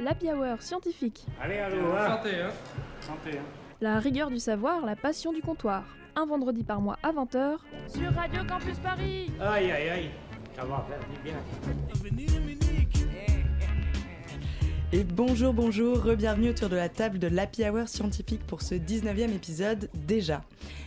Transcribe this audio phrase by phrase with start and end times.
[0.00, 1.26] l'Happy Hour scientifique.
[1.40, 2.16] Allez, allô, hein.
[2.16, 2.50] Santé, hein.
[3.00, 3.42] Santé, hein.
[3.80, 5.84] La rigueur du savoir, la passion du comptoir.
[6.16, 9.30] Un vendredi par mois à 20h sur Radio Campus Paris.
[9.40, 10.10] Aïe, aïe, aïe.
[10.56, 11.36] Ça va faire du bien.
[14.92, 19.32] Et bonjour, bonjour, re-bienvenue autour de la table de l'Happy Hour scientifique pour ce 19e
[19.32, 20.42] épisode déjà.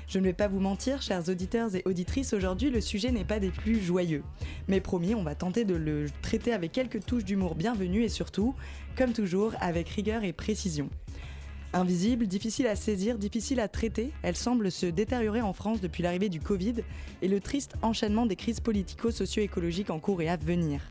[0.09, 3.39] Je ne vais pas vous mentir, chers auditeurs et auditrices, aujourd'hui le sujet n'est pas
[3.39, 4.21] des plus joyeux.
[4.67, 8.53] Mais promis, on va tenter de le traiter avec quelques touches d'humour bienvenues et surtout,
[8.95, 10.89] comme toujours, avec rigueur et précision.
[11.75, 16.29] Invisible, difficile à saisir, difficile à traiter, elle semble se détériorer en France depuis l'arrivée
[16.29, 16.75] du Covid
[17.23, 20.81] et le triste enchaînement des crises politico-socio-écologiques en cours et à venir.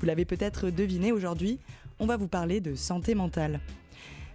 [0.00, 1.60] Vous l'avez peut-être deviné aujourd'hui,
[2.00, 3.60] on va vous parler de santé mentale.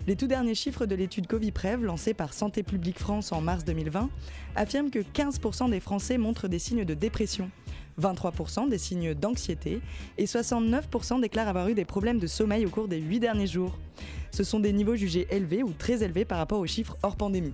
[0.08, 4.10] Les tout derniers chiffres de l'étude Coviprev lancée par Santé publique France en mars 2020
[4.56, 7.52] affirment que 15% des Français montrent des signes de dépression,
[8.00, 9.82] 23% des signes d'anxiété
[10.18, 13.78] et 69% déclarent avoir eu des problèmes de sommeil au cours des 8 derniers jours.
[14.32, 17.54] Ce sont des niveaux jugés élevés ou très élevés par rapport aux chiffres hors pandémie.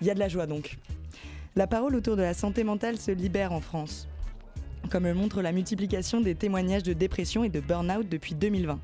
[0.00, 0.76] Il y a de la joie donc.
[1.56, 4.08] La parole autour de la santé mentale se libère en France
[4.88, 8.78] comme le montre la multiplication des témoignages de dépression et de burn-out depuis 2020.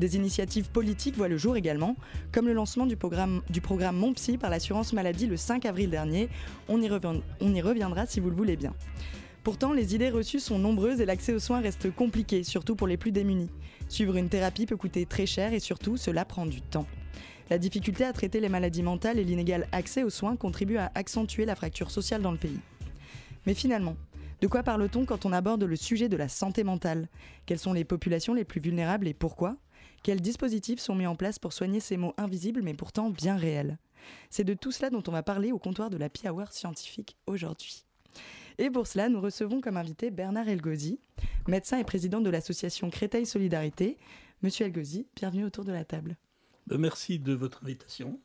[0.00, 1.96] Des initiatives politiques voient le jour également,
[2.32, 5.88] comme le lancement du programme, du programme Mon Psy par l'assurance maladie le 5 avril
[5.88, 6.28] dernier.
[6.68, 6.88] On y
[7.60, 8.74] reviendra si vous le voulez bien.
[9.46, 12.96] Pourtant, les idées reçues sont nombreuses et l'accès aux soins reste compliqué, surtout pour les
[12.96, 13.48] plus démunis.
[13.88, 16.88] Suivre une thérapie peut coûter très cher et surtout, cela prend du temps.
[17.48, 21.44] La difficulté à traiter les maladies mentales et l'inégal accès aux soins contribuent à accentuer
[21.44, 22.58] la fracture sociale dans le pays.
[23.46, 23.94] Mais finalement,
[24.40, 27.08] de quoi parle-t-on quand on aborde le sujet de la santé mentale?
[27.46, 29.58] Quelles sont les populations les plus vulnérables et pourquoi?
[30.02, 33.78] Quels dispositifs sont mis en place pour soigner ces mots invisibles mais pourtant bien réels?
[34.28, 37.84] C'est de tout cela dont on va parler au comptoir de la Hour scientifique aujourd'hui.
[38.58, 40.98] Et pour cela, nous recevons comme invité Bernard Elgozi,
[41.46, 43.98] médecin et président de l'association Créteil Solidarité.
[44.42, 46.16] Monsieur Elgozi, bienvenue autour de la table.
[46.68, 48.18] Merci de votre invitation.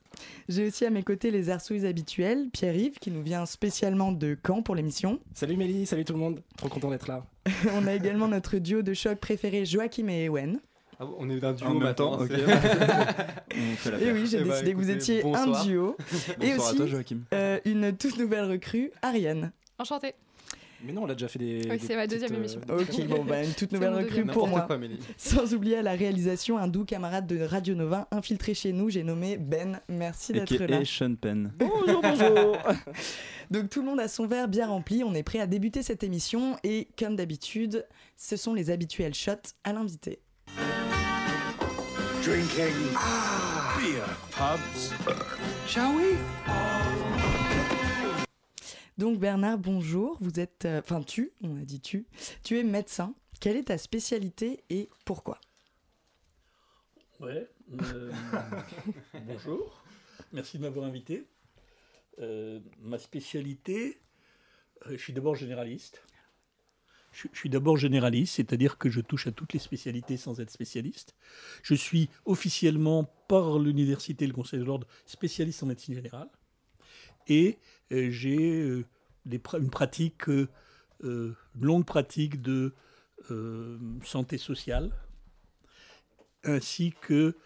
[0.49, 4.63] J'ai aussi à mes côtés les arsouilles habituels, Pierre-Yves, qui nous vient spécialement de Caen
[4.63, 5.19] pour l'émission.
[5.35, 7.25] Salut Mélie, salut tout le monde, trop content d'être là.
[7.73, 10.59] On a également notre duo de choc préféré, Joachim et Ewen.
[10.99, 14.77] Ah, on est d'un duo En même temps, Et oui, j'ai Eh ben, décidé que
[14.77, 15.59] vous étiez bonsoir.
[15.61, 15.97] un duo.
[16.41, 17.21] et aussi à toi, Joachim.
[17.33, 19.51] euh, une toute nouvelle recrue, Ariane.
[19.81, 20.13] Enchantée.
[20.83, 21.67] Mais non, on l'a déjà fait des.
[21.69, 22.61] Oui, c'est ma deuxième euh, émission.
[22.69, 24.61] Ok, bon, bah, une toute nouvelle recrue pour moi.
[24.61, 24.77] quoi.
[25.17, 29.03] Sans oublier à la réalisation un doux camarade de Radio Nova infiltré chez nous, j'ai
[29.03, 29.79] nommé Ben.
[29.89, 30.81] Merci d'être là.
[30.81, 31.51] Et Sean Penn.
[31.57, 32.57] Bonjour, bonjour.
[33.51, 36.03] Donc tout le monde a son verre bien rempli, on est prêt à débuter cette
[36.03, 40.19] émission et comme d'habitude, ce sont les habituels shots à l'invité.
[42.23, 42.93] Drinking.
[43.77, 44.05] Beer.
[44.31, 44.93] Pubs.
[45.67, 47.10] Shall we?
[49.01, 52.05] Donc Bernard, bonjour, vous êtes, euh, enfin tu, on a dit tu,
[52.43, 53.15] tu es médecin.
[53.39, 55.41] Quelle est ta spécialité et pourquoi?
[57.19, 57.49] Ouais.
[57.81, 58.11] euh,
[59.25, 59.83] bonjour.
[60.31, 61.25] Merci de m'avoir invité.
[62.19, 63.99] Euh, ma spécialité,
[64.87, 66.03] je suis d'abord généraliste.
[67.11, 71.15] Je, suis d'abord généraliste, c'est-à-dire que je touche à toutes les spécialités sans être spécialiste.
[71.63, 76.29] Je suis officiellement par l'université le Conseil de l'ordre spécialiste en médecine générale.
[77.27, 77.57] Et
[77.91, 78.85] euh, j'ai euh,
[79.25, 80.47] une pratique, euh,
[81.01, 82.73] une longue pratique de
[84.03, 84.91] santé sociale,
[86.43, 87.37] ainsi que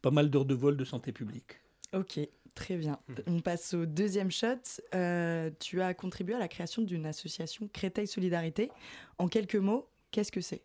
[0.00, 1.60] pas mal d'heures de vol de santé publique.
[1.92, 2.20] Ok,
[2.54, 2.98] très bien.
[3.26, 4.60] On passe au deuxième shot.
[4.94, 8.70] Euh, tu as contribué à la création d'une association Créteil Solidarité.
[9.18, 10.62] En quelques mots, qu'est-ce que c'est?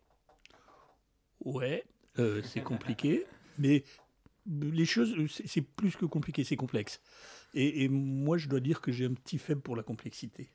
[1.44, 1.84] Ouais,
[2.18, 3.26] euh, c'est compliqué,
[3.58, 3.84] mais
[4.46, 7.00] les choses, c'est plus que compliqué, c'est complexe.
[7.56, 10.50] Et, et moi, je dois dire que j'ai un petit faible pour la complexité.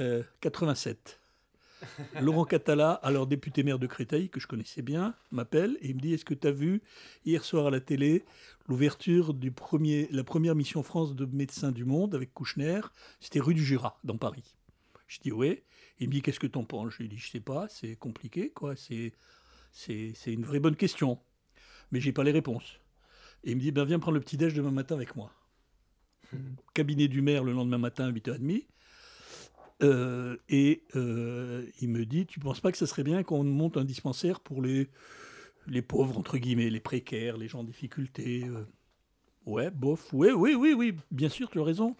[0.00, 1.20] Euh, 87.
[2.20, 6.00] Laurent Catala, alors député maire de Créteil, que je connaissais bien, m'appelle et il me
[6.00, 6.82] dit Est-ce que tu as vu
[7.26, 8.24] hier soir à la télé
[8.66, 12.80] l'ouverture premier, la première mission France de médecins du monde avec Kouchner?
[13.20, 14.56] C'était rue du Jura, dans Paris.
[15.06, 15.64] Je dis Ouais.
[15.98, 16.94] Il me dit Qu'est-ce que t'en penses?
[16.94, 18.74] Je lui dis Je sais pas, c'est compliqué, quoi.
[18.74, 19.12] C'est
[19.70, 21.18] c'est c'est une vraie bonne question.
[21.92, 22.80] Mais j'ai pas les réponses.
[23.44, 25.30] Et il me dit ben, Viens prendre le petit-déj demain matin avec moi.
[26.74, 28.64] Cabinet du maire le lendemain matin à 8h30.
[29.82, 33.76] Euh, et euh, il me dit Tu penses pas que ce serait bien qu'on monte
[33.76, 34.88] un dispensaire pour les,
[35.82, 38.64] pauvres, entre guillemets, les précaires, les gens en difficulté euh?
[39.46, 41.96] Ouais, bof, ouais, oui, oui, oui, bien sûr, tu as raison.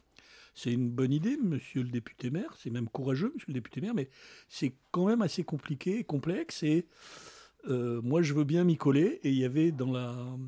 [0.55, 2.55] C'est une bonne idée, monsieur le député maire.
[2.59, 4.11] C'est même courageux, monsieur le député maire, mais
[4.49, 6.63] c'est quand même assez compliqué et complexe.
[6.63, 6.87] Et
[7.67, 9.21] moi, je veux bien m'y coller.
[9.23, 10.39] Et il y avait dans,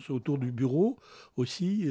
[0.00, 0.98] ce autour du bureau
[1.36, 1.86] aussi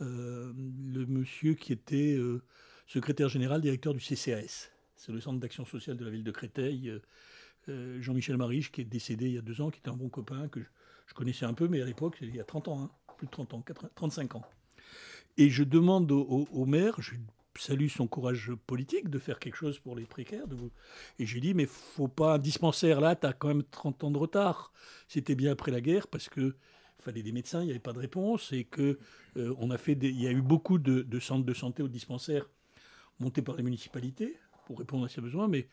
[0.00, 2.42] le monsieur qui était euh,
[2.86, 4.70] secrétaire général, directeur du CCAS.
[4.94, 6.88] C'est le centre d'action sociale de la ville de Créteil.
[6.88, 7.00] euh,
[7.68, 10.08] euh, Jean-Michel Mariche, qui est décédé il y a deux ans, qui était un bon
[10.08, 10.60] copain, que
[11.06, 13.32] je, connaissais un peu, mais à l'époque, il y a 30 ans, hein, plus de
[13.32, 14.42] 30 ans, 80 35 ans.
[15.36, 17.14] Et je demande au maire, je
[17.58, 20.46] salue son courage politique de faire quelque chose pour les précaires.
[20.46, 20.70] De vous...
[21.18, 24.10] Et j'ai dit, mais faut pas un dispensaire là, tu as quand même 30 ans
[24.10, 24.72] de retard.
[25.08, 26.56] C'était bien après la guerre parce que
[27.00, 28.98] fallait des médecins, il n'y avait pas de réponse et que
[29.36, 30.08] euh, on a fait des...
[30.08, 32.48] il y a eu beaucoup de, de centres de santé ou de dispensaires
[33.20, 35.68] montés par les municipalités pour répondre à ces besoins, mais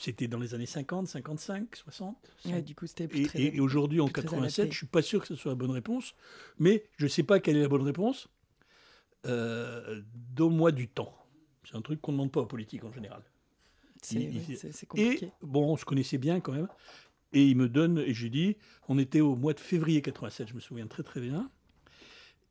[0.00, 2.16] c'était dans les années 50, 55, 60.
[2.46, 3.42] Ouais, du coup, c'était plus Et, très.
[3.42, 4.72] et- aujourd'hui, en plus très 87, adapté.
[4.72, 6.14] je suis pas sûr que ce soit la bonne réponse,
[6.58, 8.28] mais je ne sais pas quelle est la bonne réponse.
[9.26, 10.00] Euh,
[10.34, 11.14] Donne-moi du temps.
[11.68, 13.22] C'est un truc qu'on ne demande pas aux politiques en général.
[14.02, 15.30] c'est il- ouais, il- c'est Et compliqué.
[15.42, 16.68] bon, on se connaissait bien quand même.
[17.32, 18.56] Et il me donne, et j'ai dit,
[18.88, 21.50] on était au mois de février 87, je me souviens très très bien.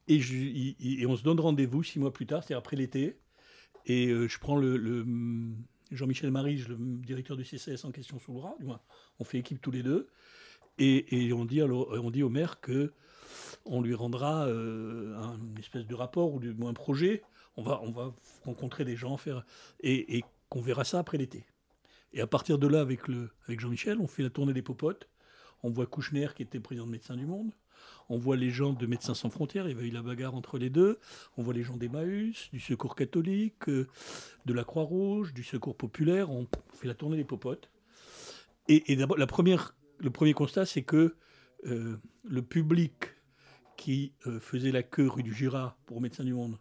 [0.07, 3.19] Et, je- on se donne rendez-vous six mois plus tard, c'est-à-dire après l'été.
[3.85, 5.05] Et euh, je prends le,
[5.91, 8.55] Jean-Michel Marie, le directeur du CCS en question sous le bras.
[8.59, 8.81] Du moins,
[9.19, 10.07] on fait équipe tous les deux.
[10.77, 12.93] Et, on, dit alors, on dit au maire que
[13.65, 17.21] on lui rendra euh, un- une espèce de rapport ou du un projet.
[17.57, 18.15] On va, on va
[18.45, 19.45] rencontrer des gens, faire
[19.81, 21.45] et qu'on verra ça après l'été.
[22.13, 23.01] Et à partir de là, avec,
[23.47, 25.09] avec Jean-Michel, on fait la tournée des popotes.
[25.61, 27.51] On voit Kouchner, qui était président de Médecins du Monde.
[28.09, 29.67] On voit les gens de Médecins sans frontières.
[29.67, 30.99] Il y avait eu la bagarre entre les deux.
[31.37, 33.87] On voit les gens d'Emmaüs, du Secours catholique, euh,
[34.45, 36.31] de la Croix-Rouge, du Secours populaire.
[36.31, 37.69] On fait la tournée des popotes.
[38.67, 39.25] Et, d'abord, le
[40.09, 41.15] premier constat, c'est que
[41.65, 42.93] euh, le public
[43.77, 46.57] qui euh, faisait la queue rue du Jura pour Médecins du Monde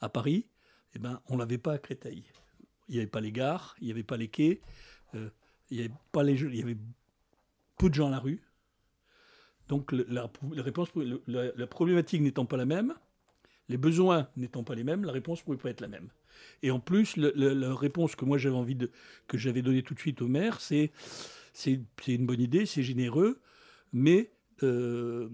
[0.00, 0.46] à Paris,
[0.94, 2.24] eh ben, on l'avait pas à Créteil.
[2.88, 4.60] Il n'y avait pas les gares, il n'y avait pas les quais,
[5.14, 5.30] euh,
[5.70, 6.76] il n'y avait pas les jeux, il y avait
[7.78, 8.42] peu de gens à la rue.
[9.68, 10.28] Donc la,
[11.66, 12.94] problématique n'étant pas la même,
[13.68, 16.10] les besoins n'étant pas les mêmes, la réponse ne pouvait pas être la même.
[16.62, 18.90] Et en plus, la réponse que moi j'avais envie de,
[19.26, 20.92] que j'avais donnée tout de suite au maire, c'est
[21.54, 21.78] c'est
[22.08, 23.40] une bonne idée, c'est généreux,
[23.92, 24.32] mais
[24.64, 25.28] euh,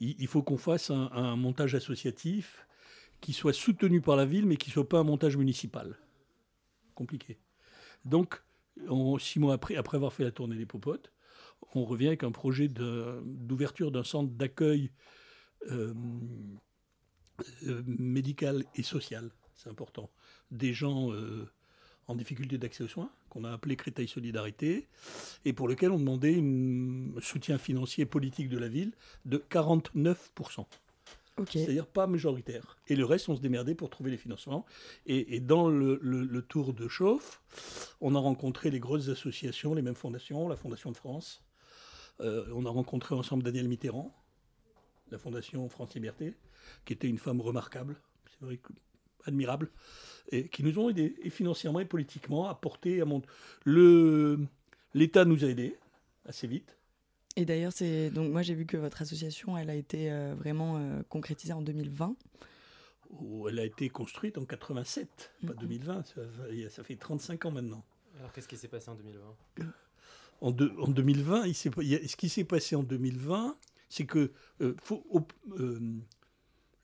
[0.00, 2.66] il, faut qu'on fasse un, montage associatif
[3.20, 5.96] qui soit soutenu par la ville, mais qui soit pas un montage municipal.
[6.98, 7.38] Compliqué.
[8.04, 8.42] Donc,
[8.88, 11.12] on- six mois après, avoir fait la tournée des popotes,
[11.76, 14.90] on revient avec un projet d'ouverture d'un centre d'accueil
[15.70, 15.94] euh,
[17.68, 20.10] euh, médical et social, c'est important,
[20.50, 21.48] des gens euh,
[22.08, 24.88] en difficulté d'accès aux soins, qu'on a appelé Créteil Solidarité,
[25.44, 28.92] et pour lequel on demandait un soutien financier politique de la ville
[29.24, 30.66] de 49%.
[31.46, 32.78] C'est-à-dire pas majoritaire.
[32.88, 34.66] Et le reste, on se démerdait pour trouver les financements.
[35.06, 37.42] Et, dans le, tour de chauffe,
[38.00, 41.44] on a rencontré les grosses associations, les mêmes fondations, la Fondation de France.
[42.20, 44.12] Euh, on a rencontré ensemble Daniel Mitterrand,
[45.10, 46.34] la Fondation France Liberté,
[46.84, 48.58] qui était une femme remarquable, c'est vrai
[49.24, 49.70] admirable,
[50.30, 53.04] et qui nous ont aidés, financièrement et politiquement, à porter, à
[54.94, 55.76] L'État nous a aidés
[56.24, 56.77] assez vite.
[57.36, 60.76] Et d'ailleurs, c'est donc moi j'ai vu que votre association, elle a été euh, vraiment
[60.78, 62.16] euh, concrétisée en 2020.
[63.10, 65.58] où Elle a été construite en 87, pas Mhm.
[65.60, 66.20] 2020, ça,
[66.68, 67.82] ça fait 35 ans maintenant.
[68.18, 69.34] Alors qu'est-ce qui s'est passé en 2020
[70.40, 73.56] En, deux- en 2020, il s'est- il y a- ce qui s'est passé en 2020,
[73.88, 74.30] c'est que
[74.60, 75.04] euh, faut-
[75.58, 75.80] euh,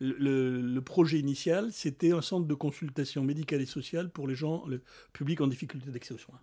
[0.00, 4.82] le projet initial, c'était un centre de consultation médicale et sociale pour les gens, le
[5.12, 6.40] public en difficulté d'accès aux soins.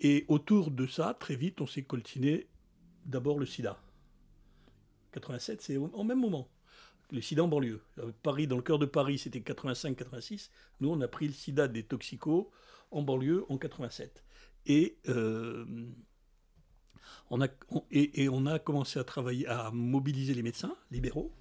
[0.00, 2.48] Et autour de ça, très vite, on s'est coltiné
[3.04, 3.78] d'abord le sida.
[5.12, 6.48] 87, c'est au même moment.
[7.10, 7.82] Le sida en banlieue.
[7.98, 10.50] Euh, Paris, dans le cœur de Paris, c'était 85-86.
[10.80, 12.46] Nous, on a pris le sida des toxicos
[12.90, 14.24] en banlieue en 87.
[14.66, 15.66] Et, euh,
[17.30, 17.48] on a,
[17.90, 21.32] et, on a commencé à travailler, à mobiliser les médecins libéraux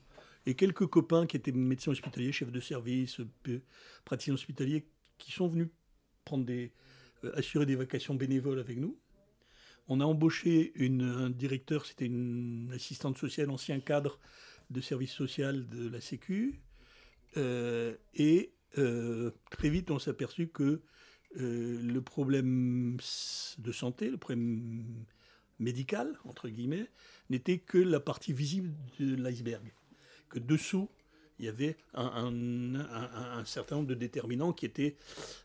[0.45, 3.61] et quelques copains qui étaient médecins hospitaliers, chefs de service, euh,
[4.05, 4.87] praticiens hospitaliers,
[5.17, 5.69] qui sont venus
[6.25, 6.71] prendre des,
[7.33, 8.97] assurer des vacations bénévoles avec nous.
[9.87, 14.19] On a embauché une, un directeur, c'était une assistante sociale, ancien cadre
[14.69, 16.61] de service social de la Sécu.
[17.37, 20.81] Euh, et euh, très vite, on s'est aperçu que
[21.37, 22.97] euh, le problème
[23.57, 24.83] de santé, le problème
[25.59, 26.87] médical, entre guillemets,
[27.29, 29.73] n'était que la partie visible de l'iceberg.
[30.29, 30.89] Que dessous,
[31.39, 34.95] il y avait un, un- un- un certain nombre de déterminants qui étaient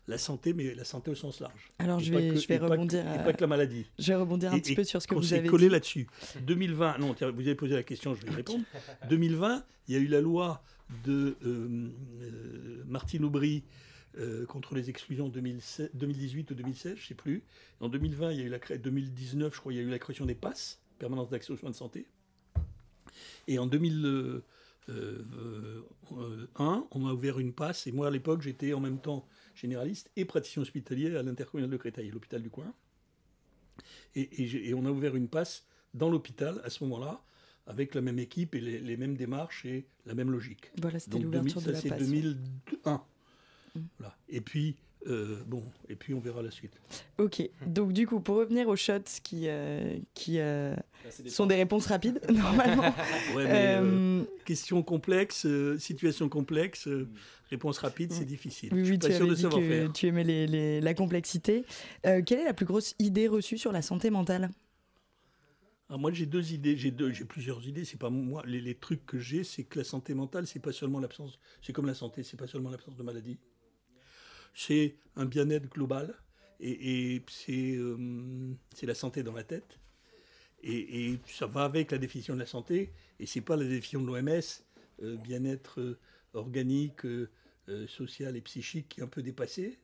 [0.07, 1.69] la santé, mais la santé au sens large.
[1.79, 3.07] Alors Et je vais, que- je vais pas rebondir.
[3.07, 3.85] à- pas que la maladie.
[3.97, 5.71] Je vais rebondir un Et- petit et peu sur ce que vous avez collé dit.
[5.71, 6.07] là-dessus.
[6.41, 8.63] 2020, non, vous avez posé la question, je vais y répondre.
[9.09, 10.63] 2020, il y a eu la loi
[11.05, 11.89] de euh,
[12.21, 13.63] euh, Martine Aubry
[14.17, 17.43] euh, contre les exclusions 2016 2018 ou 2016, je ne sais plus.
[17.79, 19.89] En 2020, il y a eu la cré- 2019, je crois, il y a eu
[19.89, 22.05] la création des passes, permanence d'accès aux soins de santé.
[23.47, 23.67] Et en
[24.87, 27.87] 2001, on a ouvert une passe.
[27.87, 31.77] Et moi, à l'époque, j'étais en même temps généraliste et praticien hospitalier à l'intercommunal de
[31.77, 32.73] Créteil, l'hôpital du coin.
[34.15, 37.21] Et, et j'ai- et on a ouvert une passe dans l'hôpital à ce moment-là,
[37.67, 40.71] avec la même équipe et les, les mêmes démarches et la même logique.
[40.81, 42.05] Voilà, c'était l'ouverture 2000, de ça la c'est passion.
[42.07, 43.01] 2001.
[43.75, 43.79] Mm.
[43.99, 44.17] Voilà.
[44.29, 44.75] Et puis
[45.07, 46.73] euh, bon, et puis on verra la suite.
[47.17, 51.29] Ok, donc du coup, pour revenir aux shots qui, euh, qui euh, Là, c'est des-
[51.29, 52.93] sont des réponses rapides, normalement.
[53.35, 57.07] Ouais, mais, euh, Euh, question complexe, euh, situation complexe, euh,
[57.49, 58.69] réponse rapide, c'est difficile.
[58.73, 59.93] oui, Je suis oui, pas tu sûr de savoir faire.
[59.93, 61.65] tu aimais les- les- la complexité.
[62.05, 64.49] Euh, quelle est la plus grosse idée reçue sur la santé mentale?
[65.87, 66.75] Ah, moi, j'ai deux idées.
[66.77, 67.85] J'ai deux, j'ai plusieurs idées.
[67.85, 68.41] C'est pas moi.
[68.47, 71.37] Les, les trucs que j'ai, c'est que la santé mentale, c'est pas seulement l'absence.
[71.61, 73.37] C'est comme la santé, c'est pas seulement l'absence de maladie.
[74.55, 76.15] C'est un bien-être global
[76.61, 79.77] et, euh, c'est la santé dans la tête.
[80.63, 82.93] Et, ça va avec la définition de la santé.
[83.19, 84.41] Et c'est pas la définition de l'OMS,
[85.03, 85.99] euh, bien-être euh,
[86.33, 87.01] organique,
[87.87, 89.79] social et psychique qui est un peu dépassé.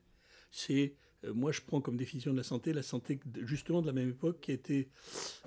[0.52, 0.94] C'est
[1.34, 4.40] moi, je prends comme définition de la santé la santé justement de la même époque
[4.40, 4.88] qui été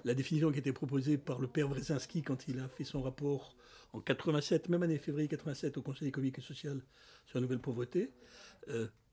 [0.04, 3.02] la définition qui a été proposée par le père Brzezinski quand il a fait son
[3.02, 3.56] rapport
[3.94, 6.82] en 87, même année février 87 au Conseil économique et social
[7.26, 8.12] sur la nouvelle pauvreté.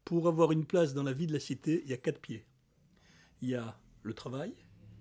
[0.05, 2.47] Pour avoir une place dans la vie de la cité, il y a quatre pieds.
[3.41, 4.55] Il y a le travail,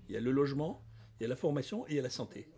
[0.07, 0.83] il y a le logement,
[1.19, 2.49] il y a la formation et il y a la santé.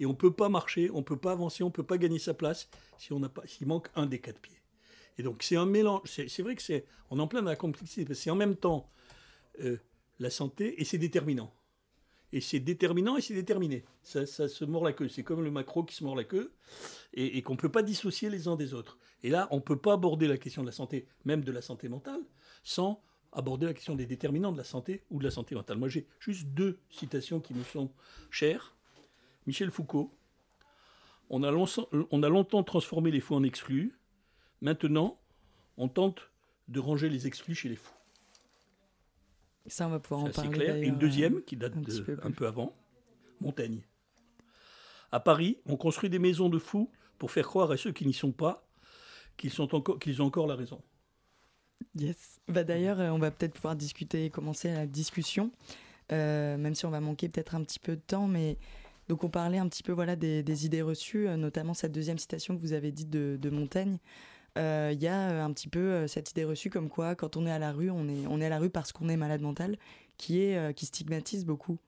[0.00, 1.98] Et on ne peut pas marcher, on ne peut pas avancer, on ne peut pas
[1.98, 4.60] gagner sa place si on pas, s'il manque un des quatre pieds.
[5.18, 6.02] Et donc c'est un mélange.
[6.04, 8.30] C'est c'est vrai que c'est, on est en plein dans la complexité parce que c'est
[8.30, 8.90] en même temps
[9.60, 9.78] euh,
[10.20, 11.52] la santé et c'est déterminant.
[12.32, 13.84] Et c'est déterminant et c'est déterminé.
[14.02, 15.08] Ça, ça se mord la queue.
[15.08, 16.52] C'est comme le macro qui se mord la queue
[17.14, 18.98] et, qu'on ne peut pas dissocier les uns des autres.
[19.22, 21.62] Et là, on ne peut pas aborder la question de la santé, même de la
[21.62, 22.20] santé mentale,
[22.62, 25.78] sans aborder la question des déterminants de la santé ou de la santé mentale.
[25.78, 27.90] Moi, j'ai juste deux citations qui me sont
[28.30, 28.76] chères.
[29.46, 30.14] Michel Foucault.
[31.30, 33.98] On a, on a longtemps transformé les fous en exclus.
[34.60, 35.20] Maintenant,
[35.76, 36.30] on tente
[36.68, 37.97] de ranger les exclus chez les fous.
[39.68, 40.50] Ça, on va pouvoir en parler.
[40.50, 40.76] clair.
[40.76, 42.32] Et une deuxième qui date un de- peu un plus.
[42.32, 42.74] peu avant,
[43.40, 43.80] Montaigne.
[45.12, 48.12] À Paris, on construit des maisons de fous pour faire croire à ceux qui n'y
[48.12, 48.66] sont pas
[49.36, 50.82] qu'ils ont encore la raison.
[51.94, 52.40] Yes.
[52.48, 55.52] Bah, D'ailleurs, euh, on va peut-être pouvoir discuter et commencer la discussion,
[56.12, 58.26] euh, même si on va manquer peut-être un petit peu de temps.
[58.26, 58.58] Mais
[59.08, 62.18] donc, on parlait un petit peu voilà, des, des idées reçues, euh, notamment cette deuxième
[62.18, 63.98] citation que vous avez dite de, de Montaigne.
[64.58, 67.36] Euh, Il y a euh, un petit peu euh, cette idée reçue comme quoi, quand
[67.36, 69.16] on est à la rue, on est, on est à la rue parce qu'on est
[69.16, 69.76] malade mental,
[70.16, 71.78] qui, est, euh, qui stigmatise beaucoup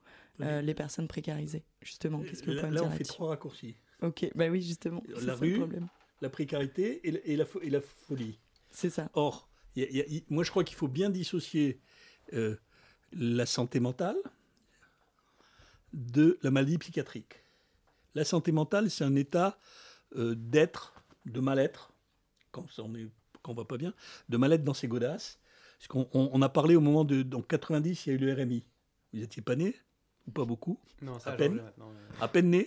[0.41, 1.63] euh, les personnes précarisées.
[1.81, 3.75] Justement, qu'est-ce que vous là, là, on fait trois raccourcis.
[4.01, 5.57] Ok, bah oui, justement, La le rue.
[5.57, 5.87] problème.
[6.21, 8.39] La précarité et la, et la fo- et la folie.
[8.71, 9.09] C'est ça.
[9.13, 11.79] Or, il y a- il y a- il- moi je crois qu'il faut bien dissocier
[12.33, 12.55] euh,
[13.11, 14.15] la santé mentale
[15.93, 17.43] de la maladie psychiatrique.
[18.15, 19.57] La santé mentale, c'est un état
[20.15, 20.93] euh, d'être,
[21.25, 21.90] de mal-être,
[22.51, 23.07] quand on est,
[23.41, 23.93] quand on va pas bien,
[24.29, 25.39] de mal-être dans ses godasses.
[25.77, 28.19] Parce qu'on on- on a parlé au moment de, en 90, il y a eu
[28.19, 28.63] le RMI.
[29.13, 29.75] Vous étiez pas né
[30.27, 30.79] ou pas beaucoup?
[31.01, 31.55] Non, ça, À peine.
[31.55, 32.59] mais- à peine né,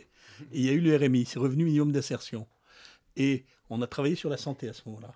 [0.52, 2.46] et il y a eu le RMI, c'est revenu minimum d'insertion.
[3.16, 5.14] Et on a travaillé sur la santé à ce moment-là.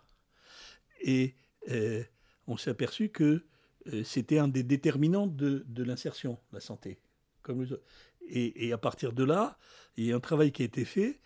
[1.01, 1.35] Et
[1.71, 2.03] euh,
[2.47, 3.45] on s'est aperçu que
[3.93, 6.99] euh, c'était un des déterminants de, de l'insertion, la santé.
[7.43, 7.85] Comme les autres.
[8.29, 9.59] et, et à partir de là,
[9.97, 11.19] il y a un travail qui a été fait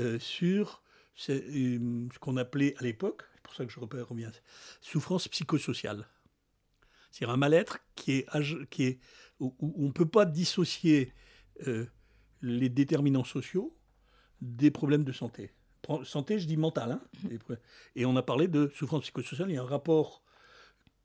[0.00, 0.82] euh, sur
[1.16, 4.30] ce, euh, ce qu'on appelait à l'époque, c'est pour ça que je reviens,
[4.80, 6.06] souffrance psychosociale.
[7.10, 9.00] C'est-à-dire un mal-être qui est, qui est
[9.40, 11.12] où, on ne peut pas dissocier
[11.66, 11.86] euh,
[12.42, 13.76] les déterminants sociaux
[14.42, 15.52] des problèmes de santé.
[16.04, 16.92] Santé, je dis mentale.
[16.92, 17.54] hein, pro-
[17.94, 19.50] et on a parlé de souffrance psychosociale.
[19.50, 20.22] Il y a un rapport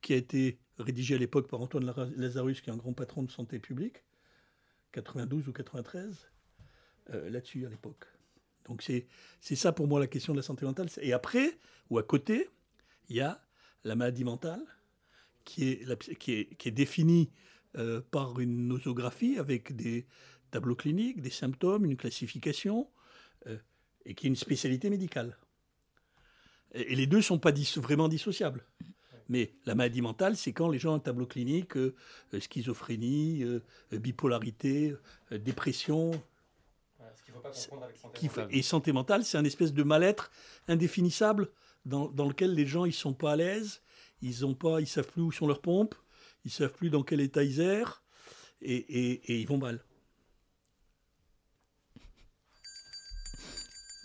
[0.01, 1.85] qui a été rédigé à l'époque par Antoine
[2.17, 4.03] Lazarus, qui est un grand patron de santé publique,
[4.91, 6.27] 92 ou 93,
[7.11, 8.05] euh, là-dessus à l'époque.
[8.65, 10.87] Donc c'est ça pour moi la question de la santé mentale.
[11.01, 11.57] Et après,
[11.89, 12.49] ou à côté,
[13.09, 13.43] il y a
[13.83, 14.61] la maladie mentale,
[15.43, 17.31] qui est, qui est, qui est définie
[17.77, 20.05] euh, par une nosographie avec des
[20.51, 22.89] tableaux cliniques, des symptômes, une classification,
[23.47, 23.57] euh,
[24.05, 25.37] et qui est une spécialité médicale.
[26.73, 28.65] Et, les deux ne sont pas vraiment dissociables.
[29.29, 31.95] Mais la maladie mentale, c'est quand les gens ont un tableau clinique, euh,
[32.39, 33.45] schizophrénie,
[33.93, 34.93] bipolarité,
[35.31, 36.11] dépression,
[37.31, 38.57] qu'il ne faut pas confondre avec santé qui fait- mentale.
[38.57, 40.31] et santé mentale, c'est un espèce de mal-être
[40.67, 41.49] indéfinissable
[41.85, 43.81] dans, dans lequel les gens ils sont pas à l'aise,
[44.21, 45.95] ils ont pas, ils savent plus où sont leurs pompes,
[46.45, 48.03] ils savent plus dans quel état ils errent
[48.61, 49.83] et, et- et ils vont mal.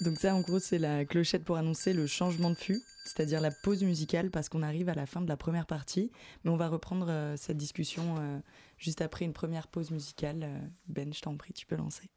[0.02, 3.50] Donc ça, en gros, c'est la clochette pour annoncer le changement de fût, c'est-à-dire la
[3.50, 6.12] pause musicale, parce qu'on arrive à la fin de la première partie.
[6.44, 8.38] Mais on va reprendre euh, cette discussion euh,
[8.76, 10.42] juste après une première pause musicale.
[10.42, 12.10] Euh, ben, je t'en prie, tu peux lancer.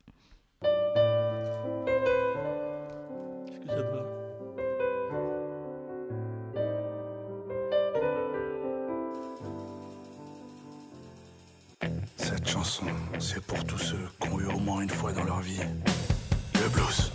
[13.19, 15.59] C'est pour tous ceux qui ont eu au moins une fois dans leur vie
[16.55, 17.11] le blues.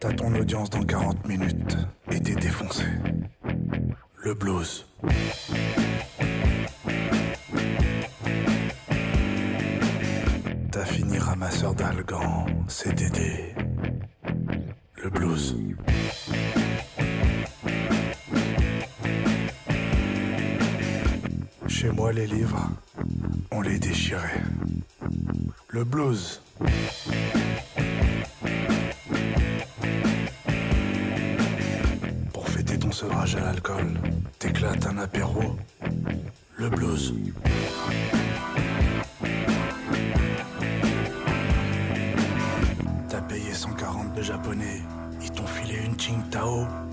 [0.00, 1.76] T'as ton audience dans 40 minutes
[2.10, 2.84] et t'es défoncé.
[4.16, 4.86] Le blues.
[10.72, 13.54] T'as fini ramasseur d'algan, CDD.
[15.02, 15.56] Le blues.
[21.98, 22.70] Moi, les livres,
[23.50, 24.42] on les déchirait.
[25.68, 26.40] Le blues.
[32.32, 33.98] Pour fêter ton sevrage à l'alcool,
[34.38, 35.42] t'éclates un apéro.
[36.56, 37.14] Le blues.
[43.08, 44.82] T'as payé 140 de japonais,
[45.20, 46.60] ils t'ont filé une Qingtao.
[46.60, 46.87] Oh,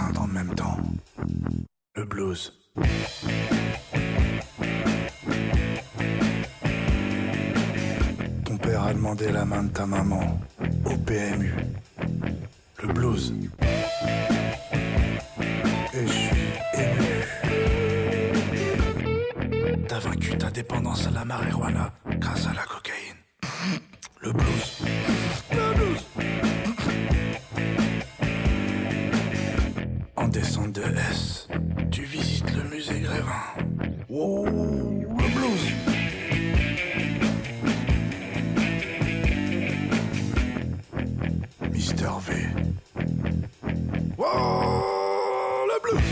[0.00, 0.76] enceinte en même temps.
[1.94, 2.52] Le blues.
[8.44, 10.40] Ton père a demandé la main de ta maman
[10.84, 11.54] au PMU.
[12.82, 13.34] Le blues.
[15.92, 16.36] Et je suis
[16.74, 17.08] ému.
[19.88, 23.16] T'as vaincu ta dépendance à la marijuana grâce à la cocaïne.
[24.22, 24.82] Le blues.
[30.84, 31.48] S,
[31.90, 33.42] tu visites le musée Grévin.
[34.08, 35.72] Wow, le blues.
[41.72, 42.34] Mister V.
[44.16, 46.02] Wow, le blues.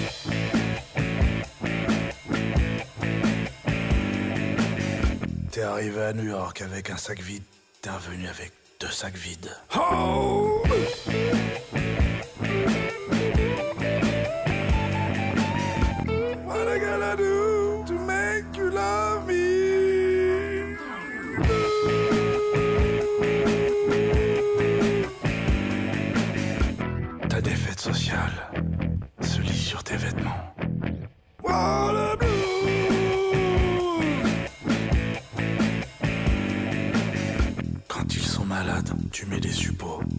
[5.51, 7.43] T'es arrivé à New York avec un sac vide,
[7.83, 9.51] t'es revenu avec deux sacs vides.
[9.77, 10.63] Oh,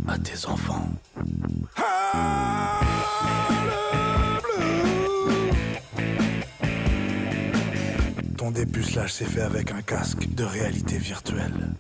[0.10, 0.90] à tes enfants.
[1.78, 2.80] Ah,
[3.66, 3.72] le.
[8.38, 11.74] Ton dépucelage s'est fait avec un casque de réalité virtuelle.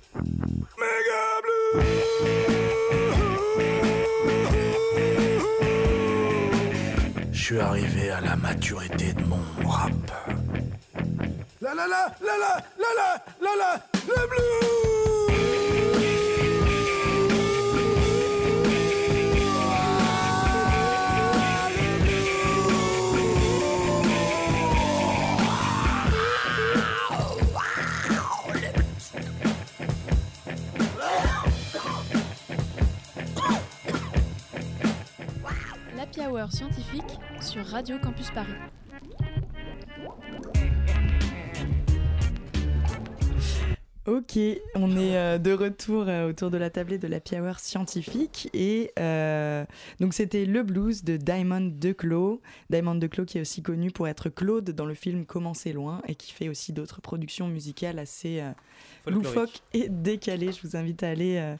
[0.77, 1.81] Mega Blue
[7.31, 9.91] Je suis arrivé à la maturité de mon rap.
[11.61, 14.88] La la la la la la la la la le blues
[36.49, 38.53] Scientifique sur Radio Campus Paris.
[44.05, 44.39] Ok,
[44.73, 48.91] on est euh, de retour euh, autour de la tablée de la Hour scientifique et
[48.97, 49.65] euh,
[49.99, 52.41] donc c'était le blues de Diamond Declos.
[52.71, 56.01] Diamond Declos qui est aussi connu pour être Claude dans le film Comment c'est loin
[56.07, 58.51] et qui fait aussi d'autres productions musicales assez euh,
[59.05, 60.51] loufoques et décalées.
[60.51, 61.55] Je vous invite à aller euh,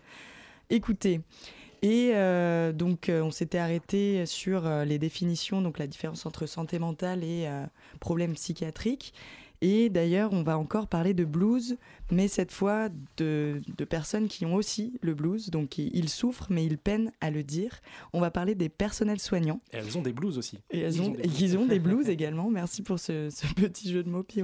[0.71, 1.21] écouter.
[1.81, 6.45] Et euh, donc euh, on s'était arrêté sur euh, les définitions, donc la différence entre
[6.45, 7.47] santé mentale et
[7.99, 9.13] problème psychiatrique.
[9.61, 11.77] Et d'ailleurs, on va encore parler de blues,
[12.11, 12.87] mais cette fois
[13.17, 17.29] de, de personnes qui ont aussi le blues, donc ils, souffrent, mais ils peinent à
[17.29, 17.81] le dire.
[18.13, 19.59] On va parler des personnels soignants.
[19.73, 20.59] Et elles ont des blues aussi.
[20.71, 21.41] Et elles Ils ont, ont des blues.
[21.41, 22.49] ils ont des blues également.
[22.49, 24.43] Merci pour ce, ce petit jeu de mots, PY.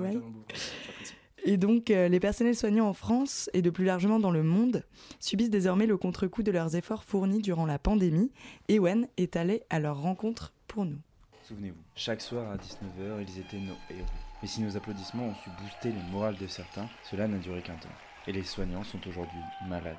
[1.48, 4.84] Et donc, euh, les personnels soignants en France et de plus largement dans le monde
[5.20, 8.32] subissent désormais le contre-coup de leurs efforts fournis durant la pandémie.
[8.68, 10.98] Ewen est allé à leur rencontre pour nous.
[11.44, 14.08] Souvenez-vous, chaque soir à 19h, ils étaient nos héros.
[14.42, 17.76] Mais si nos applaudissements ont su booster le moral de certains, cela n'a duré qu'un
[17.76, 17.90] temps.
[18.26, 19.38] Et les soignants sont aujourd'hui
[19.70, 19.98] malades.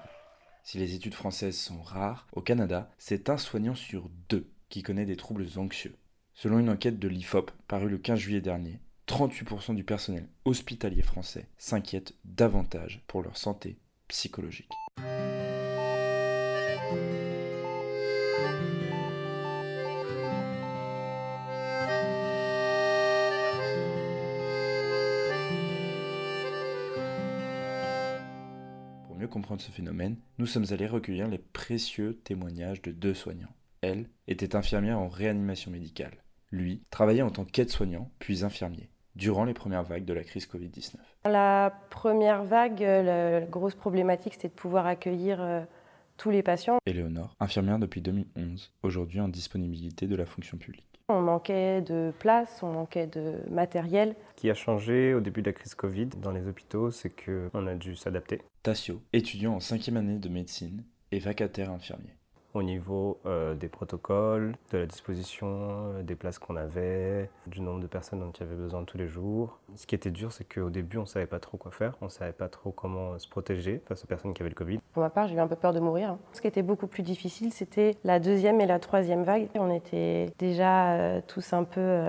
[0.65, 5.07] Si les études françaises sont rares, au Canada, c'est un soignant sur deux qui connaît
[5.07, 5.95] des troubles anxieux.
[6.35, 11.47] Selon une enquête de l'IFOP parue le 15 juillet dernier, 38% du personnel hospitalier français
[11.59, 14.71] s'inquiète davantage pour leur santé psychologique.
[29.07, 33.55] Pour mieux comprendre ce phénomène, nous sommes allés recueillir les précieux témoignages de deux soignants.
[33.83, 36.25] Elle était infirmière en réanimation médicale.
[36.51, 40.95] Lui travaillait en tant qu'aide-soignant, puis infirmier durant les premières vagues de la crise Covid-19.
[41.25, 45.63] La première vague, euh, la grosse problématique, c'était de pouvoir accueillir euh,
[46.17, 46.77] tous les patients.
[46.87, 50.85] Éléonore, infirmière depuis 2011, aujourd'hui en disponibilité de la fonction publique.
[51.09, 54.17] On manquait de place, on manquait de matériel.
[54.37, 57.67] Ce qui a changé au début de la crise Covid dans les hôpitaux, c'est qu'on
[57.67, 58.43] a dû s'adapter.
[58.63, 62.16] Tassio, étudiant en cinquième année de médecine et vacataire infirmier
[62.57, 67.81] au niveau euh, des protocoles, de la disposition euh, des places qu'on avait, du nombre
[67.81, 69.59] de personnes dont il y avait besoin tous les jours.
[69.75, 72.07] Ce qui était dur, c'est qu'au début, on ne savait pas trop quoi faire, on
[72.07, 74.79] ne savait pas trop comment se protéger face aux personnes qui avaient le Covid.
[74.93, 76.17] Pour ma part, j'ai eu un peu peur de mourir.
[76.33, 79.49] Ce qui était beaucoup plus difficile, c'était la deuxième et la troisième vague.
[79.55, 82.01] On était déjà euh, tous un peu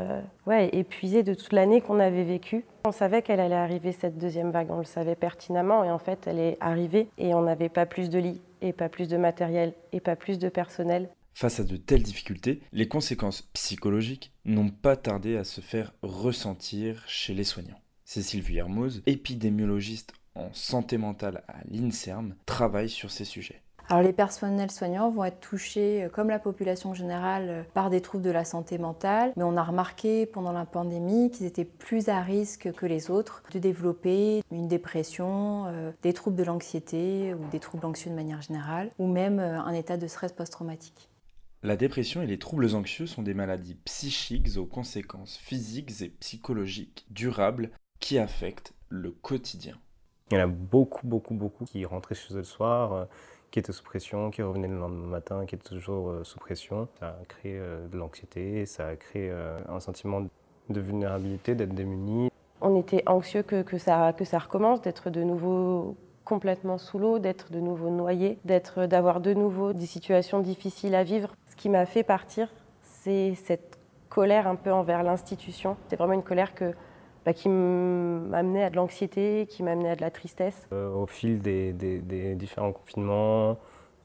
[0.56, 2.66] épuisés de toute l'année qu'on avait vécue.
[2.86, 6.26] On savait qu'elle allait arriver cette deuxième vague, on le savait pertinemment et en fait
[6.26, 9.74] elle est arrivée et on n'avait pas plus de lits et pas plus de matériel
[9.92, 11.10] et pas plus de personnel.
[11.34, 17.04] Face à de telles difficultés, les conséquences psychologiques n'ont pas tardé à se faire ressentir
[17.08, 17.80] chez les soignants.
[18.06, 23.62] Cécile Vuillermoz, épidémiologiste en santé mentale à l'INSERM, travaille sur ces sujets.
[23.90, 28.02] Alors les personnels soignants vont être touchés, euh, comme la population générale, euh, par des
[28.02, 32.10] troubles de la santé mentale, mais on a remarqué pendant la pandémie qu'ils étaient plus
[32.10, 37.50] à risque que les autres de développer une dépression, euh, des troubles de l'anxiété ou
[37.50, 41.10] des troubles anxieux de manière générale, ou même un état de stress post-traumatique.
[41.64, 47.06] La dépression et les troubles anxieux sont des maladies psychiques aux conséquences physiques et psychologiques
[47.10, 49.76] durables qui affectent le quotidien.
[50.30, 53.08] Il y en a beaucoup, beaucoup, beaucoup qui rentraient chez eux le soir
[53.52, 56.88] qui était sous pression, qui revenait le lendemain matin, qui était toujours euh, sous pression.
[57.00, 60.22] Ça a créé euh, de l'anxiété, ça a créé euh, un sentiment
[60.70, 62.30] de vulnérabilité, d'être démuni.
[62.60, 67.20] On était anxieux que, que, ça, que ça recommence, d'être de nouveau complètement sous l'eau,
[67.20, 71.34] d'être de nouveau noyé, d'être, d'avoir de nouveau des situations difficiles à vivre.
[71.50, 72.50] Ce qui m'a fait partir,
[72.82, 73.80] c'est cette
[74.10, 75.78] colère un peu envers l'institution.
[75.88, 76.74] C'est vraiment une colère que
[77.28, 80.66] bah, qui m'amenait à de l'anxiété, qui m'amenait à de la tristesse.
[80.72, 81.74] Euh, au fil des,
[82.36, 83.58] différents confinements,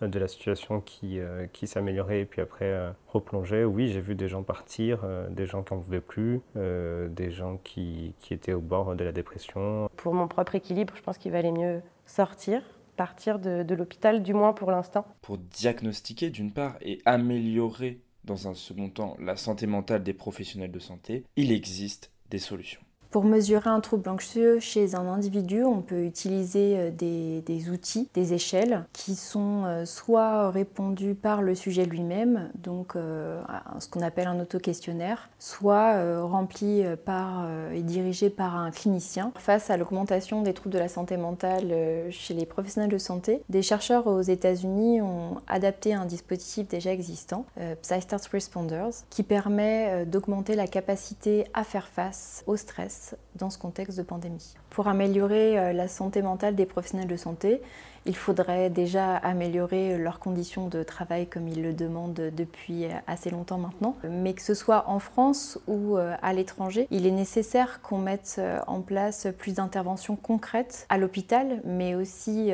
[0.03, 2.75] euh, de la situation qui, euh, qui s'améliorait et puis après
[3.07, 7.61] replongeait, oui, j'ai vu des gens partir, des gens qui n'en pouvaient plus, des gens
[7.63, 9.89] qui, qui étaient au bord de la dépression.
[9.97, 12.61] Pour mon propre équilibre, je pense qu'il valait mieux sortir,
[12.97, 15.07] partir de, de l'hôpital, du moins pour l'instant.
[15.21, 20.73] Pour diagnostiquer d'une part et améliorer dans un second temps la santé mentale des professionnels
[20.73, 22.81] de santé, il existe des solutions.
[23.13, 28.33] Pour mesurer un trouble anxieux chez un individu, on peut utiliser euh, des, outils, des
[28.33, 33.43] échelles qui sont euh, soit répondus par le sujet lui-même, donc euh,
[33.81, 39.33] ce qu'on appelle un auto-questionnaire, soit remplis par et dirigés par un clinicien.
[39.37, 41.75] Face à l'augmentation des troubles de la santé mentale
[42.11, 47.45] chez les professionnels de santé, des chercheurs aux États-Unis ont adapté un dispositif déjà existant,
[47.83, 53.02] PsyStart Responders, qui permet d'augmenter la capacité à faire face au stress
[53.37, 54.55] dans ce contexte de pandémie.
[54.73, 57.61] Pour améliorer euh, la santé mentale des professionnels de santé,
[58.07, 63.59] il faudrait déjà améliorer leurs conditions de travail comme ils le demandent depuis assez longtemps
[63.59, 63.97] maintenant.
[64.09, 68.37] Mais que ce soit en France ou euh, à l'étranger, il est nécessaire qu'on mette
[68.39, 72.51] euh, en place plus d'interventions concrètes à l'hôpital, mais aussi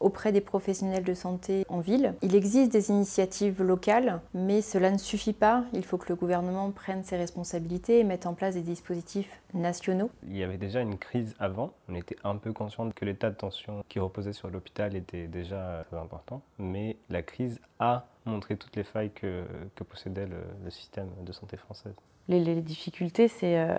[0.00, 2.14] auprès des professionnels de santé en ville.
[2.22, 5.64] Il existe des initiatives locales, mais cela ne suffit pas.
[5.74, 10.10] Il faut que le gouvernement prenne ses responsabilités et mette en place des dispositifs nationaux.
[10.28, 11.72] Il y avait déjà une crise avant.
[11.88, 15.84] On était un peu conscient que l'état de tension qui reposait sur l'hôpital était déjà
[15.88, 19.44] très important, mais la crise a montré toutes les failles que,
[19.88, 21.94] possédait le, système de santé française.
[22.28, 23.58] Les, difficultés, c'est...
[23.58, 23.76] Euh,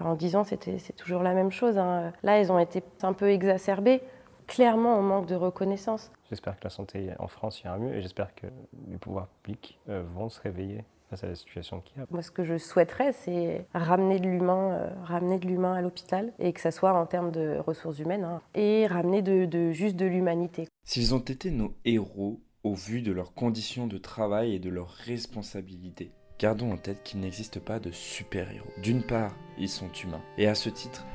[0.00, 1.76] en 10 ans, c'est toujours la même chose.
[1.76, 2.12] Hein.
[2.22, 4.00] Là, elles ont été un peu exacerbées
[4.48, 6.10] clairement on manque de reconnaissance.
[6.28, 8.46] J'espère que la santé en France ira mieux et j'espère que
[8.88, 12.06] les pouvoirs publics euh, vont se réveiller face à la situation qu'il y a.
[12.10, 16.32] Moi, ce que je souhaiterais, c'est ramener de l'humain, euh, ramener de l'humain à l'hôpital
[16.38, 20.06] et que ça soit en termes de ressources humaines hein, et ramener de, juste de
[20.06, 20.68] l'humanité.
[20.84, 24.90] S'ils ont été nos héros au vu de leurs conditions de travail et de leurs
[24.90, 28.70] responsabilités, gardons en tête qu'il n'existe pas de super-héros.
[28.82, 31.06] D'une part, ils sont humains et à ce titre,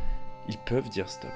[0.50, 1.32] ils peuvent dire stop.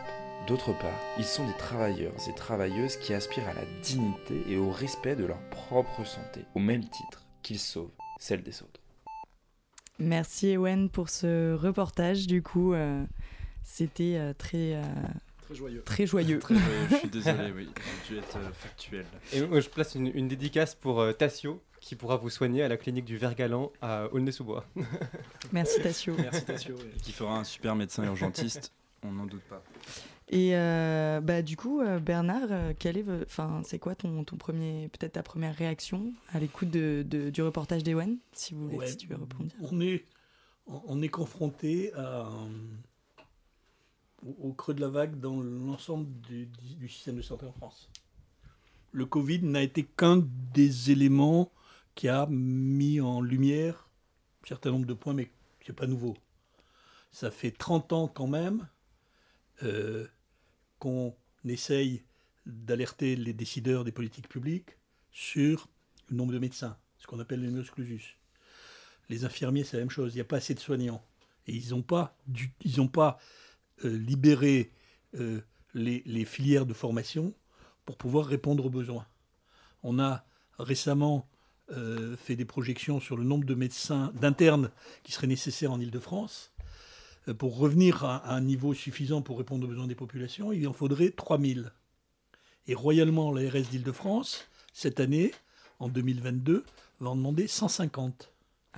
[0.48, 4.72] D'autre part, ils sont des travailleurs et travailleuses qui aspirent à la dignité et au
[4.72, 8.80] respect de leur propre santé, au même titre qu'ils sauvent celle des autres.
[10.00, 12.28] Merci Ewen pour ce reportage.
[12.28, 13.04] Du coup, euh,
[13.64, 14.84] c'était euh, très, euh,
[15.42, 15.82] très joyeux.
[15.84, 16.40] Très joyeux.
[16.90, 19.06] Je suis désolé, oui, a dû être factuel.
[19.34, 23.06] Et moi, je place une, dédicace pour Tassio qui pourra vous soigner à la clinique
[23.06, 24.66] du Vergalan à Aulnay-sous-Bois.
[25.52, 26.16] Merci Tassio.
[26.18, 26.76] Merci Tassio.
[27.02, 29.64] Qui fera un super médecin urgentiste, on n'en doute pas.
[30.30, 34.36] Et euh, bah, du coup, euh, Bernard, euh, quel est, enfin, c'est quoi ton, ton
[34.36, 38.78] premier, peut-être ta première réaction à l'écoute de, de- du reportage d'Ewen, si vous voulez,
[38.78, 39.50] Ouais, si tu veux répondre.
[39.62, 40.04] On est,
[40.68, 42.30] on est confronté à,
[44.22, 47.90] au, au creux de la vague dans l'ensemble du, du système de santé en France.
[48.92, 51.52] Le Covid n'a été qu'un des éléments
[51.96, 53.88] qui a mis en lumière
[54.44, 55.32] un certain nombre de points, mais
[55.66, 56.16] c'est pas nouveau.
[57.12, 58.68] Ça fait 30 ans quand même
[59.64, 60.06] euh,
[60.80, 62.04] qu'on essaye
[62.46, 64.78] d'alerter les décideurs des politiques publiques
[65.12, 65.70] sur
[66.10, 68.18] le nombre de médecins, ce qu'on appelle le clausus.
[69.10, 70.14] Les infirmiers, c'est la même chose.
[70.14, 71.04] Il n'y a pas assez de soignants.
[71.48, 72.18] Et ils n'ont pas,
[73.86, 74.72] euh, libéré
[75.16, 75.42] euh,
[75.74, 77.34] les, les filières de formation
[77.86, 79.08] pour pouvoir répondre aux besoins.
[79.84, 80.26] On a
[80.60, 81.30] récemment
[81.72, 84.72] euh, fait des projections sur le nombre de médecins, d'internes
[85.04, 86.54] qui seraient nécessaires en Ile-de-France.
[87.28, 90.68] Euh, Pour revenir à, à un niveau suffisant pour répondre aux besoins des populations, il
[90.68, 91.72] en faudrait 3000.
[92.68, 95.32] Et royalement, l'ARS d'Île-de-France, cette année,
[95.80, 96.64] en 2022,
[97.00, 98.32] va en demander 150.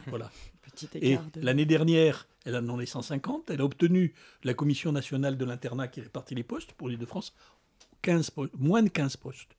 [0.08, 0.32] Voilà.
[0.62, 3.50] Petit Et écart de- l'année dernière, elle a demandé 150.
[3.50, 7.34] Elle a obtenu la Commission nationale de l'internat qui répartit les postes pour l'Île-de-France,
[8.04, 9.56] 15 po- moins de 15 postes.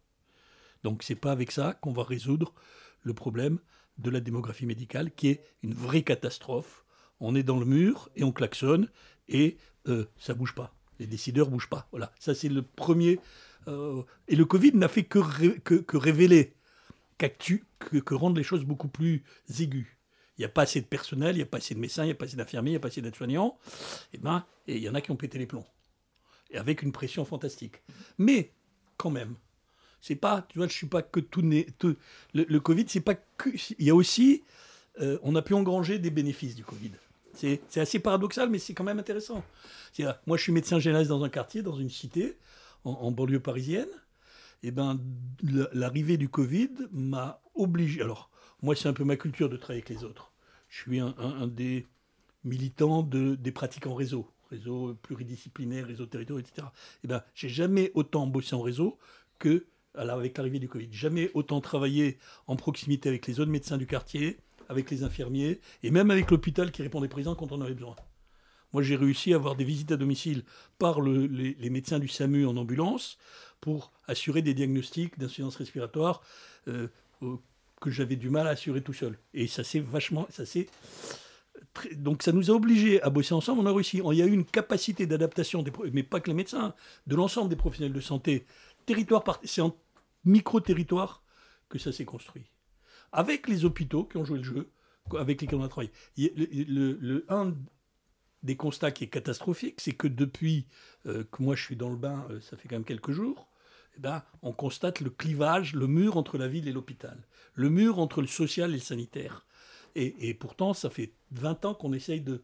[0.84, 2.54] Donc c'est pas avec ça qu'on va résoudre
[3.02, 3.58] le problème
[3.98, 6.84] de la démographie médicale, qui est une vraie catastrophe.
[7.20, 8.88] On est dans le mur et on klaxonne
[9.28, 9.56] et
[9.88, 10.74] euh, ça bouge pas.
[10.98, 11.88] Les décideurs bougent pas.
[11.90, 13.18] Voilà, ça c'est le premier.
[13.68, 16.54] euh, et le Covid n'a fait que, ré- que, que révéler,
[17.18, 19.22] que, que rendre les choses beaucoup plus
[19.58, 19.86] aiguës.
[20.38, 22.06] Il n'y a pas assez de personnel, il n'y a pas assez de médecins, il
[22.06, 23.58] n'y a pas assez d'infirmiers, il n'y a pas assez d'aides-soignants.
[24.14, 25.66] Et ben, et il y en a qui ont pété les plombs.
[26.50, 27.82] Et avec une pression fantastique.
[28.16, 28.52] Mais,
[28.96, 29.34] quand même,
[30.00, 31.66] c'est pas, tu vois, je suis pas que tout né.
[32.32, 33.50] le Covid, c'est pas que.
[33.78, 34.42] Il y a aussi.
[35.00, 36.92] euh, on a pu engranger des bénéfices du Covid.
[37.40, 39.44] C'est assez paradoxal, mais c'est quand même intéressant.
[40.26, 42.36] Moi, je suis médecin généraliste dans un quartier, dans une cité,
[42.84, 43.88] en, banlieue parisienne.
[44.62, 45.00] Et ben,
[45.42, 48.02] l- l'arrivée du Covid m'a obligé.
[48.02, 48.30] Alors,
[48.62, 50.32] moi, c'est un peu ma culture de travailler avec les autres.
[50.68, 51.86] Je suis un, des
[52.44, 56.68] militants de, des pratiques en réseau, réseau pluridisciplinaire, réseau territorial, etc.
[57.04, 58.98] Et ben, j'ai jamais autant bossé en réseau
[59.38, 60.88] que alors, avec l'arrivée du Covid.
[60.92, 64.38] Jamais autant travaillé en proximité avec les autres médecins du quartier,
[64.70, 67.96] avec les infirmiers, et même avec l'hôpital qui répondait présent quand on avait besoin.
[68.72, 70.44] Moi, j'ai réussi à avoir des visites à domicile
[70.78, 73.18] par le- les, médecins du SAMU en ambulance
[73.60, 76.22] pour assurer des diagnostics d'insuffisance respiratoire
[76.68, 76.86] euh,
[77.80, 79.18] que j'avais du mal à assurer tout seul.
[79.34, 80.26] Et ça s'est vachement...
[80.30, 80.44] Ça
[81.96, 84.00] donc ça nous a obligés à bosser ensemble, on a réussi.
[84.04, 86.74] Il y a eu une capacité d'adaptation, mais pas que les médecins,
[87.06, 88.46] de l'ensemble des professionnels de santé,
[88.86, 89.40] territoire par...
[89.42, 89.76] C'est en
[90.24, 91.22] micro-territoire
[91.68, 92.49] que ça s'est construit.
[93.12, 94.70] Avec les hôpitaux qui ont joué le jeu,
[95.18, 95.90] avec lesquels on a travaillé.
[96.16, 97.54] Le, le- le- un
[98.42, 100.66] des constats qui est catastrophique, c'est que depuis
[101.06, 103.48] euh, que moi je suis dans le bain, euh, ça fait quand même quelques jours,
[103.96, 107.18] eh ben, on constate le clivage, le mur entre la ville et l'hôpital,
[107.54, 109.44] le mur entre le social et le sanitaire.
[109.96, 112.42] Et, et pourtant, ça fait 20 ans qu'on essaye de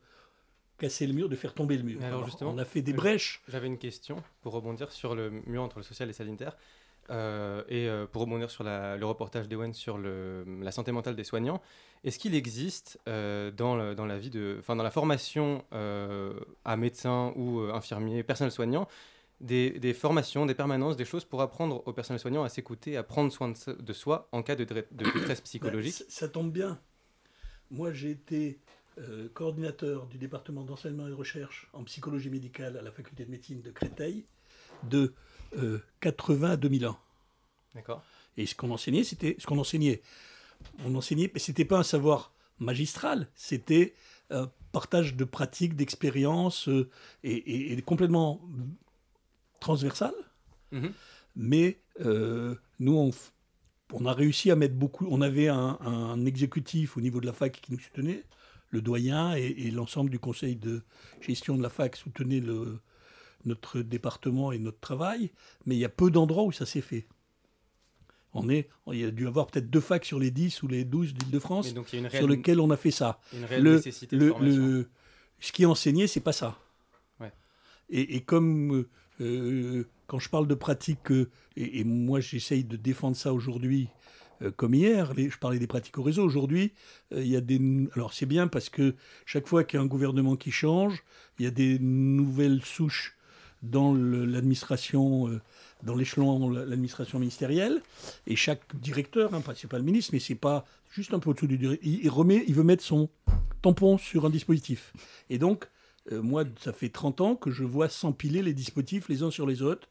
[0.79, 1.99] casser le mur, de faire tomber le mur.
[2.01, 3.41] Mais alors, Alors, justement, on a fait des brèches.
[3.49, 6.57] J'avais une question pour rebondir sur le mur entre le social et le sanitaire.
[7.11, 11.17] Euh, et euh, pour rebondir sur la- le reportage d'Ewen sur le- la santé mentale
[11.17, 11.61] des soignants,
[12.05, 15.65] est-ce qu'il existe euh, dans, le- dans la vie de, enfin dans la formation
[16.65, 18.89] à médecin ou infirmier, personnel soignant,
[19.41, 23.03] des, des formations, des permanences, des choses pour apprendre au personnel soignant à s'écouter, à
[23.03, 26.79] prendre soin de, soi en cas de, de détresse psychologique Ben, ça, ça tombe bien.
[27.71, 28.59] Moi, j'ai été
[29.35, 33.61] coordinateur du département d'enseignement et de recherche en psychologie médicale à la faculté de médecine
[33.61, 34.25] de Créteil
[34.85, 35.13] de
[35.59, 36.97] euh, 80 à 2001.
[37.75, 38.03] D'accord.
[38.37, 40.03] Et ce qu'on enseignait, c'était ce qu'on enseignait.
[40.85, 43.95] On enseignait, mais c'était pas un savoir magistral, c'était
[44.31, 46.89] un partage de pratiques, d'expériences euh,
[47.23, 48.41] et, et- et complètement
[49.61, 50.13] transversal.
[50.73, 50.93] Mhm.
[51.37, 53.13] Mais euh, nous,
[53.93, 55.07] on, a réussi à mettre beaucoup.
[55.11, 58.25] On avait un, un exécutif au niveau de la fac qui nous soutenait,
[58.71, 60.83] le doyen et, et l'ensemble du conseil de
[61.21, 62.81] gestion de la fac soutenait le,
[63.47, 65.31] notre département et notre travail.
[65.65, 67.07] Mais il y a peu d'endroits où ça s'est fait.
[68.35, 70.85] On est, il y a dû avoir peut-être deux facs sur les 10 ou les
[70.85, 71.73] 12 d'Île-de-France
[72.11, 73.19] sur lesquels on a fait ça.
[73.33, 74.67] une réelle le, nécessité de le- formation.
[74.67, 74.89] le-
[75.41, 76.59] ce qui est enseigné, c'est pas ça.
[77.19, 77.33] Ouais.
[77.89, 78.85] Et, et comme
[79.23, 83.89] euh, quand je parle de pratique, euh, et, et moi j'essaye de défendre ça aujourd'hui
[84.43, 86.75] euh, comme hier, les- je parlais des pratiques au réseau, aujourd'hui
[87.15, 87.59] euh, il y a des...
[87.95, 91.05] Alors c'est bien parce que chaque fois qu'il y a un gouvernement qui change,
[91.39, 93.16] il y a des nouvelles souches
[93.71, 95.41] dans l'administration, euh,
[95.83, 97.81] dans l'échelon, l'administration ministérielle,
[98.27, 101.31] et chaque directeur, hein, pas- c'est pas le ministre, mais c'est pas juste un peu
[101.31, 103.09] au-dessous du directeur, il, il remet, il veut mettre son
[103.63, 104.93] tampon sur un dispositif.
[105.31, 105.69] Et donc,
[106.13, 109.45] Euh, moi, ça fait 30 ans que je vois s'empiler les dispositifs les uns sur
[109.45, 109.89] les autres,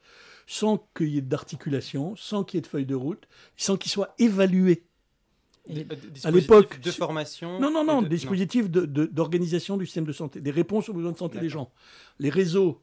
[0.48, 3.92] sans qu'il y ait d'articulation, sans qu'il y ait de feuille de route, sans qu'ils
[3.92, 4.86] soient évalués.
[5.68, 6.80] Et- euh, à dispositifs l'époque.
[6.80, 10.88] de formation Non, non, non, de- des dispositifs d'organisation du système de santé, des réponses
[10.88, 11.70] aux besoins de santé des gens.
[12.20, 12.82] Les réseaux,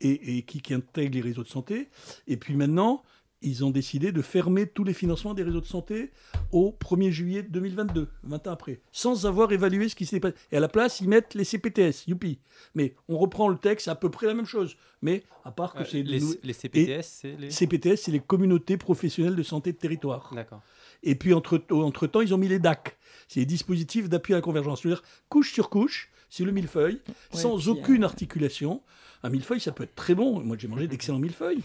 [0.00, 1.88] et, qui intègre les réseaux de santé.
[2.26, 3.02] Et puis maintenant,
[3.40, 6.10] ils ont décidé de fermer tous les financements des réseaux de santé
[6.50, 10.34] au 1er juillet 2022, 20 ans après, sans avoir évalué ce qui s'est passé.
[10.50, 12.38] Et à la place, ils mettent les CPTS, youpi.
[12.74, 14.76] Mais on reprend le texte, c'est à peu près la même chose.
[15.02, 16.02] Mais à part que Euh, c'est...
[16.02, 16.20] les-
[16.52, 20.32] CPTS, et c'est les- CPTS, c'est les communautés professionnelles de santé de territoire.
[20.34, 20.60] D'accord.
[21.04, 22.96] Et puis, entre, entre-temps, ils ont mis les DAC.
[23.28, 24.82] C'est les dispositifs d'appui à la convergence.
[24.82, 27.00] C'est-à-dire, couche sur couche, c'est le millefeuille,
[27.32, 28.82] sans puis, aucune articulation.
[29.22, 30.40] Un millefeuille, ça peut être très bon.
[30.40, 31.62] Moi, j'ai mangé d'excellents millefeuilles.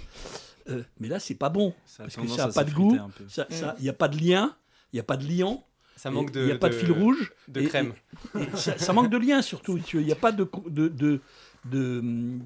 [0.70, 1.74] Euh, mais là, c'est pas bon.
[1.86, 2.94] Ça parce que ça n'a pas de goût.
[2.96, 3.74] Mm.
[3.80, 4.56] Il n'y a pas de lien.
[4.92, 5.66] Il n'y a pas de liant.
[5.96, 7.32] Ça manque de- Il n'y a pas de, de- fil rouge.
[7.48, 7.94] de et- crème.
[8.36, 9.80] et- et ça, ça manque de lien, surtout.
[9.94, 11.22] Il n'y a pas de, de, de-
[11.66, 12.02] de,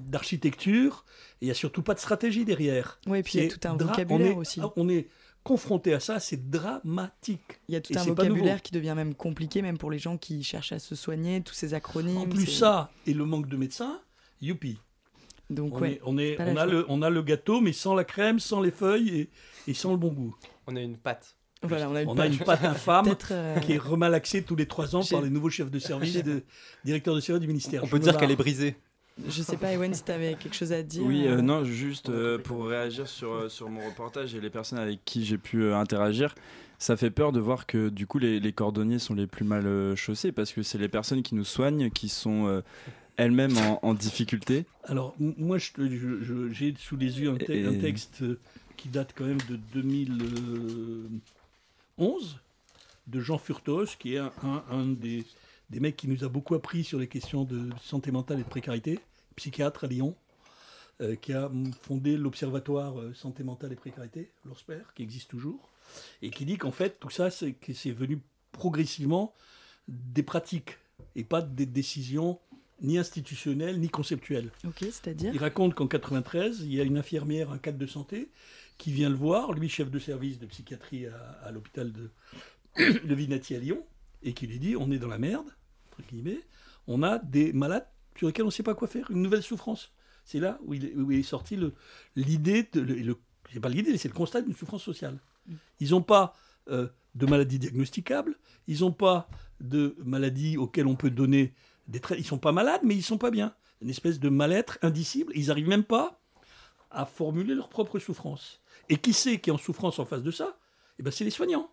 [0.08, 1.04] d'architecture.
[1.40, 2.98] Et il n'y a surtout pas de stratégie derrière.
[3.06, 4.60] Ouais, et puis il y a tout un dra- vocabulaire on est, aussi.
[4.76, 5.08] On est
[5.44, 7.60] confronté à ça, c'est dramatique.
[7.68, 10.18] Il y a tout Et un vocabulaire qui devient même compliqué, même pour les gens
[10.18, 12.18] qui cherchent à se soigner, tous ces acronymes.
[12.18, 14.00] En plus, c'est- ça et le manque de médecins,
[14.42, 14.78] youpi.
[15.50, 17.60] Donc, on, ouais, est- on, est- pas la on a le, on a le gâteau,
[17.60, 19.30] mais sans la crème, sans les feuilles et,
[19.66, 20.36] et sans le bon goût.
[20.66, 21.36] On a une pâte.
[21.62, 22.32] Voilà, on a une pâte.
[22.32, 25.70] une pâte infâme euh, qui est remalaxée tous les trois ans par les nouveaux chefs
[25.70, 26.42] de service, de,
[26.84, 27.82] directeurs de service du ministère.
[27.82, 28.76] On Je peut dire qu'elle est brisée.
[29.26, 31.02] Je sais pas, Ewen, si tu avais quelque chose à dire.
[31.04, 34.78] Oui, euh, euh, non, juste euh, pour réagir sur, sur mon reportage et les personnes
[34.78, 36.36] avec qui j'ai pu euh, interagir,
[36.78, 39.66] ça fait peur de voir que du coup les, les cordonniers sont les plus mal
[39.66, 42.62] euh, chaussés parce que c'est les personnes qui nous soignent qui sont
[43.18, 44.64] euh, elles-mêmes en, en difficulté.
[44.84, 48.22] Alors, moi, je te- je- je- j'ai sous les yeux un, te- Et- un texte
[48.22, 48.38] euh,
[48.76, 49.56] qui date quand même de
[51.98, 52.38] 2011
[53.06, 55.24] de Jean Furtos, qui est un, un- un des,
[55.70, 58.48] des mecs qui nous a beaucoup appris sur les questions de santé mentale et de
[58.48, 58.98] précarité,
[59.36, 60.14] psychiatre à Lyon,
[61.00, 61.50] euh, qui a
[61.82, 65.68] fondé l'Observatoire euh, Santé mentale et précarité, l'ORSPER, qui existe toujours,
[66.22, 67.56] et qui dit qu'en fait, tout ça, c'est
[67.92, 68.18] venu
[68.52, 69.32] progressivement
[69.88, 70.76] des pratiques
[71.16, 72.38] et pas des décisions
[72.80, 74.50] ni institutionnelles ni conceptuelles.
[74.66, 78.30] Ok, c'est-à-dire Il raconte qu'en 93, il y a une infirmière, un cadre de santé,
[78.76, 82.10] qui vient le voir, lui chef de service de psychiatrie à, à l'hôpital de,
[82.78, 83.84] de Vinati à Lyon,
[84.22, 85.46] et qui lui dit on est dans la merde,
[85.98, 86.40] entre guillemets,
[86.86, 87.86] on a des malades
[88.16, 89.92] sur lesquels on ne sait pas quoi faire, une nouvelle souffrance.
[90.24, 91.58] C'est là où il, est- où il est sorti
[92.16, 93.16] l'idée, le, le-
[93.52, 95.18] c'est pas l'idée, c'est le constat d'une souffrance sociale.
[95.80, 96.34] Ils n'ont pas
[96.68, 98.36] euh, de maladies diagnosticables,
[98.66, 99.28] ils n'ont pas
[99.60, 101.54] de maladies auxquelles on peut donner
[101.88, 102.00] des.
[102.16, 103.54] Ils sont pas malades, mais ils sont pas bien.
[103.80, 105.32] Une espèce de mal-être indicible.
[105.34, 106.20] Ils n'arrivent même pas
[106.90, 108.60] à formuler leur propre souffrance.
[108.88, 110.58] Et qui c'est qui est en souffrance en face de ça?
[110.98, 111.70] Eh ben, c'est les soignants.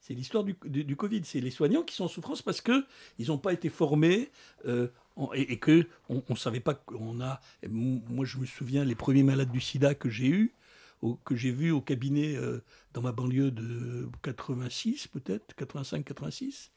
[0.00, 0.54] C'est l'histoire du,
[0.96, 1.22] Covid.
[1.24, 2.86] C'est les soignants qui sont en souffrance parce que
[3.18, 4.30] ils n'ont pas été formés
[4.66, 4.88] euh,
[5.34, 7.40] et, et que on, savait pas qu'on a.
[7.68, 10.28] Moi, je me souviens les premiers malades du SIDA que j'ai
[11.24, 16.70] que j'ai vu au cabinet euh, dans ma banlieue de 86 peut-être, 85-86.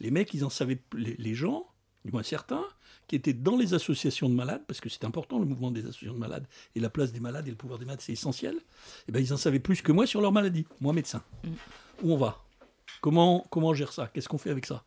[0.00, 1.66] Les mecs, ils en savaient, les, les gens,
[2.04, 2.64] du moins certains,
[3.08, 6.14] qui étaient dans les associations de malades, parce que c'est important le mouvement des associations
[6.14, 8.58] de malades, et la place des malades et le pouvoir des malades, c'est essentiel,
[9.08, 11.22] et ben, ils en savaient plus que moi sur leur maladie, moi médecin.
[12.02, 12.44] Où on va?
[13.00, 14.08] Comment, comment on gère ça?
[14.08, 14.84] Qu'est-ce qu'on fait avec ça?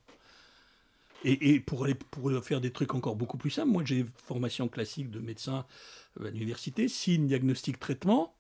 [1.24, 4.68] Et, et pour, aller, pour faire des trucs encore beaucoup plus simples, moi j'ai formation
[4.68, 5.66] classique de médecin
[6.20, 8.37] à l'université, signe, diagnostic, traitement.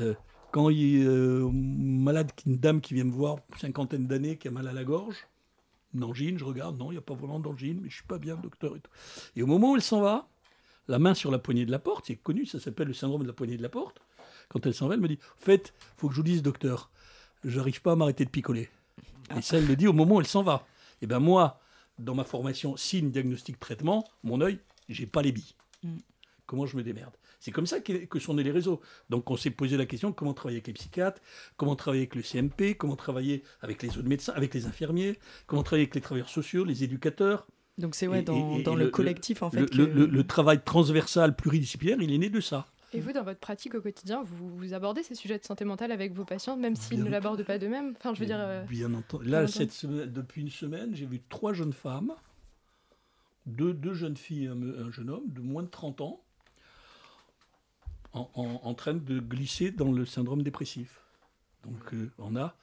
[0.00, 0.14] Euh,
[0.50, 4.48] quand il y a euh, malade, une dame qui vient me voir, cinquantaine d'années, qui
[4.48, 5.26] a mal à la gorge,
[5.94, 8.18] une angine, je regarde, non, il n'y a pas vraiment d'angine, mais je suis pas
[8.18, 8.76] bien, docteur.
[8.76, 8.90] Et, tout.
[9.36, 10.28] et au moment où elle s'en va,
[10.88, 13.26] la main sur la poignée de la porte, c'est connu, ça s'appelle le syndrome de
[13.26, 14.00] la poignée de la porte.
[14.48, 16.90] Quand elle s'en va, elle me dit En fait, faut que je vous dise, docteur,
[17.44, 18.68] j'arrive pas à m'arrêter de picoler.
[19.36, 20.66] Et ça, elle le dit au moment où elle s'en va.
[21.00, 21.60] Et ben moi,
[21.98, 25.54] dans ma formation signe, diagnostic, traitement, mon œil, j'ai pas les billes.
[25.82, 25.98] Mm.
[26.46, 27.14] Comment je me démerde?
[27.44, 28.80] C'est comme ça que sont nés les réseaux.
[29.10, 31.20] Donc on s'est posé la question comment travailler avec les psychiatres,
[31.56, 35.18] comment travailler avec le CMP, comment travailler avec les autres médecins, avec les infirmiers,
[35.48, 37.48] comment travailler avec les travailleurs sociaux, les éducateurs.
[37.78, 39.58] Donc c'est ouais, Et- dans, et- et dans le, collectif, en fait.
[39.58, 42.68] le, que- le- le- le travail transversal pluridisciplinaire, il est né de ça.
[42.92, 45.90] Et vous, dans votre pratique au quotidien, vous, vous abordez ces sujets de santé mentale
[45.90, 47.94] avec vos patients, même s'ils Bien ne l'abordent pas d'eux-mêmes?
[47.98, 48.38] Enfin, je veux dire.
[48.38, 49.24] euh, Bien entendu.
[49.24, 49.52] bien Là, entendu.
[49.52, 52.12] cette semaine- depuis une semaine, j'ai vu trois jeunes femmes,
[53.46, 56.21] deux, deux jeunes filles et un jeune homme de moins de 30 ans,
[58.12, 61.00] en, train de glisser dans le syndrome dépressif.
[61.64, 62.54] Donc, euh, on a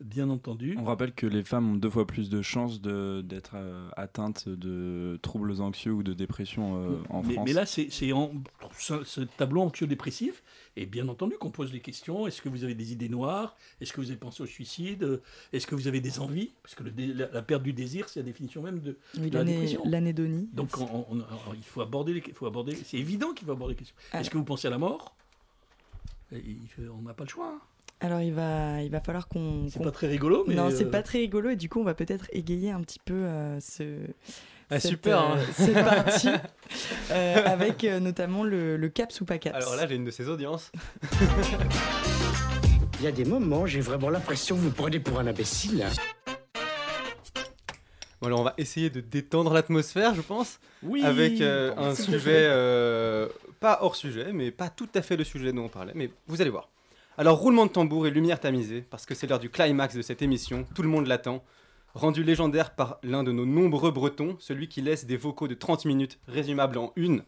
[0.00, 0.76] bien entendu.
[0.78, 4.48] On rappelle que les femmes ont deux fois plus de chances de- d'être euh, atteintes
[4.48, 7.44] de troubles anxieux ou de dépression euh, en mais, France.
[7.46, 10.42] mais là, c'est ce, ce tableau anxio-dépressif.
[10.76, 12.26] Et bien entendu qu'on pose des questions.
[12.26, 13.56] Est-ce que vous avez des idées noires?
[13.80, 15.20] Est-ce que vous avez pensé au suicide?
[15.52, 16.52] Est-ce que vous avez des envies?
[16.62, 19.28] Parce que le dé- la, la perte du désir, c'est la définition même de, Oui,
[19.30, 19.82] de la l'année- dépression.
[19.84, 20.48] l'anédonie.
[20.52, 22.74] Donc on- on- on- il faut aborder les, il faut aborder.
[22.76, 23.96] C'est évident qu'il faut aborder les questions.
[24.12, 24.20] Ah.
[24.20, 25.14] Est-ce que vous pensez à la mort?
[26.32, 26.56] Et
[26.96, 27.54] On n'a pas le choix.
[27.56, 27.60] hein.
[28.02, 29.66] Alors il va, il va falloir qu'on.
[29.68, 31.80] C'est qu'on- pas très rigolo, mais, Non, c'est euh, pas très rigolo et du coup
[31.80, 33.82] on va peut-être égayer un petit peu euh, ce.
[34.72, 35.38] Ah, cette, super, euh, hein.
[35.52, 36.28] cette partie
[37.10, 39.56] euh, avec euh, notamment le, le caps ou pas caps.
[39.56, 40.70] Alors là, j'ai une de ces audiences.
[43.00, 45.84] Il y a des moments, j'ai vraiment l'impression que vous me prenez pour un imbécile.
[48.20, 50.60] Bon, alors on va essayer de détendre l'atmosphère, je pense.
[50.82, 51.02] Oui.
[51.04, 53.26] Avec euh, un sujet euh,
[53.58, 55.92] pas hors sujet, mais pas tout à fait le sujet dont on parlait.
[55.94, 56.68] Mais vous allez voir.
[57.18, 60.22] Alors, roulement de tambour et lumière tamisée, parce que c'est l'heure du climax de cette
[60.22, 61.44] émission, tout le monde l'attend.
[61.92, 65.86] Rendu légendaire par l'un de nos nombreux bretons, celui qui laisse des vocaux de 30
[65.86, 67.24] minutes résumables en une.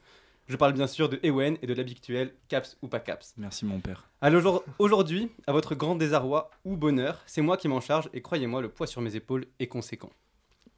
[0.47, 3.35] Je parle bien sûr de Ewen et de l'habituel Caps ou pas Caps.
[3.37, 4.09] Merci mon père.
[4.21, 8.61] Alors aujourd'hui, à votre grand désarroi ou bonheur, c'est moi qui m'en charge et croyez-moi,
[8.61, 10.11] le poids sur mes épaules est conséquent.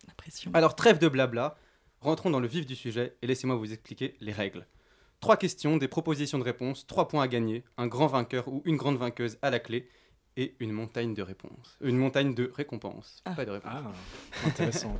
[0.07, 0.51] La pression.
[0.55, 1.57] Alors trêve de blabla,
[2.01, 4.67] rentrons dans le vif du sujet et laissez-moi vous expliquer les règles.
[5.25, 8.77] Trois questions, des propositions de réponses, trois points à gagner, un grand vainqueur ou une
[8.77, 9.89] grande vainqueuse à la clé
[10.37, 11.79] et une montagne de réponses.
[11.81, 13.73] Une montagne de récompenses, pas de réponses.
[13.73, 14.99] Ah, intéressant.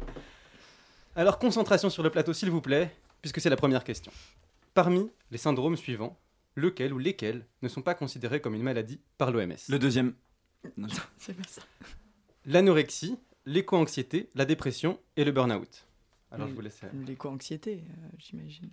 [1.15, 4.11] Alors concentration sur le plateau s'il vous plaît, puisque c'est la première question.
[4.73, 6.19] Parmi les syndromes suivants,
[6.55, 10.15] lequel ou lesquels ne sont pas considérés comme une maladie par l'OMS Le deuxième.
[11.19, 11.61] C'est pas ça.
[12.47, 15.87] L'anorexie, l'éco-anxiété, la dépression et le burn-out.
[16.31, 16.81] Alors je vous laisse...
[17.07, 18.71] L'éco-anxiété, euh, j'imagine.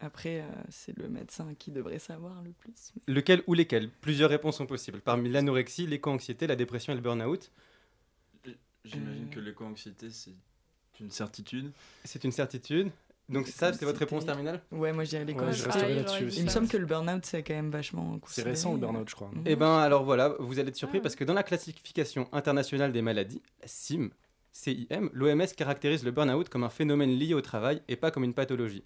[0.00, 2.92] Après, euh, c'est le médecin qui devrait savoir le plus.
[3.06, 3.90] Lequel ou lesquels?
[4.00, 5.00] Plusieurs réponses sont possibles.
[5.00, 7.50] Parmi l'anorexie, l'éco-anxiété, la dépression et le burn-out.
[8.84, 10.32] J'imagine que l'éco-anxiété, c'est
[11.00, 11.70] une certitude.
[12.04, 12.90] C'est une certitude.
[13.28, 14.60] Donc c'est ça, c'est votre réponse terminale?
[14.72, 15.68] Ouais, moi je dirais Ouais, l'éco-anxiété.
[15.70, 16.38] je resterai là-dessus aussi.
[16.40, 18.18] Il me semble que le burn-out, c'est quand même vachement.
[18.26, 19.30] C'est récent, le burn-out, je crois.
[19.44, 23.02] Eh ben alors voilà, vous allez être surpris parce que dans la classification internationale des
[23.02, 24.08] maladies, la CIM,
[24.50, 28.34] CIM, l'OMS caractérise le burn-out comme un phénomène lié au travail et pas comme une
[28.34, 28.82] pathologie.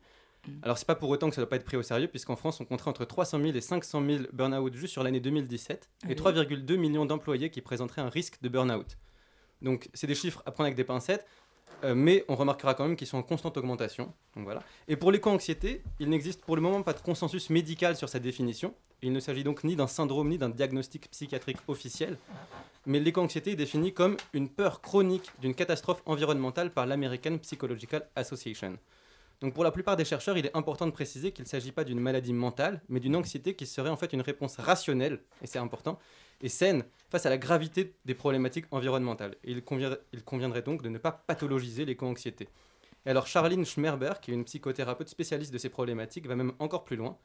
[0.63, 2.61] Alors c'est pas pour autant que ça doit pas être pris au sérieux puisqu'en France
[2.61, 6.09] on compterait entre 300 000 et 500 000 burn-out juste sur l'année 2017 Ah et
[6.11, 6.15] oui.
[6.15, 8.97] 3,2 millions d'employés qui présenteraient un risque de burn-out.
[9.63, 11.27] Donc c'est des chiffres à prendre avec des pincettes,
[11.85, 14.13] euh, mais on remarquera quand même qu'ils sont en constante augmentation.
[14.37, 14.63] Donc voilà.
[14.89, 18.75] Et pour l'éco-anxiété, il n'existe pour le moment pas de consensus médical sur sa définition.
[19.03, 22.17] Il ne s'agit donc ni d'un syndrome ni d'un diagnostic psychiatrique officiel.
[22.87, 28.79] Mais l'éco-anxiété est définie comme une peur chronique d'une catastrophe environnementale par l'American Psychological Association.
[29.45, 31.85] Donc pour la plupart des chercheurs, il est important de préciser qu'il ne s'agit pas
[31.85, 35.59] d'une maladie mentale, mais d'une anxiété qui serait en fait une réponse rationnelle, et c'est
[35.59, 35.99] important,
[36.41, 39.37] et saine face à la gravité des problématiques environnementales.
[39.45, 42.49] Il, convient- il conviendrait donc de ne pas pathologiser l'éco-anxiété.
[43.05, 46.85] Et alors Charline Schmerber, qui est une psychothérapeute spécialiste de ces problématiques, va même encore
[46.85, 47.19] plus loin,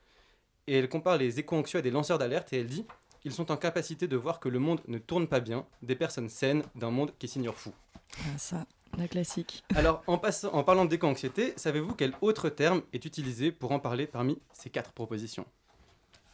[0.68, 2.86] et elle compare les éco-anxieux à des lanceurs d'alerte, et elle dit
[3.24, 6.28] ils sont en capacité de voir que le monde ne tourne pas bien, des personnes
[6.28, 7.74] saines d'un monde qui s'ignore fou.
[8.18, 8.66] Ah, ça,
[8.98, 9.64] la classique.
[9.76, 14.08] Alors, en, passant- en parlant d'éco-anxiété, savez-vous quel autre terme est utilisé pour en parler
[14.08, 15.46] parmi ces quatre propositions?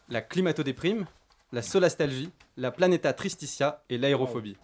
[0.10, 1.06] La climatodéprime,
[1.52, 4.58] la solastalgie, la planeta tristitia et l'aérophobie.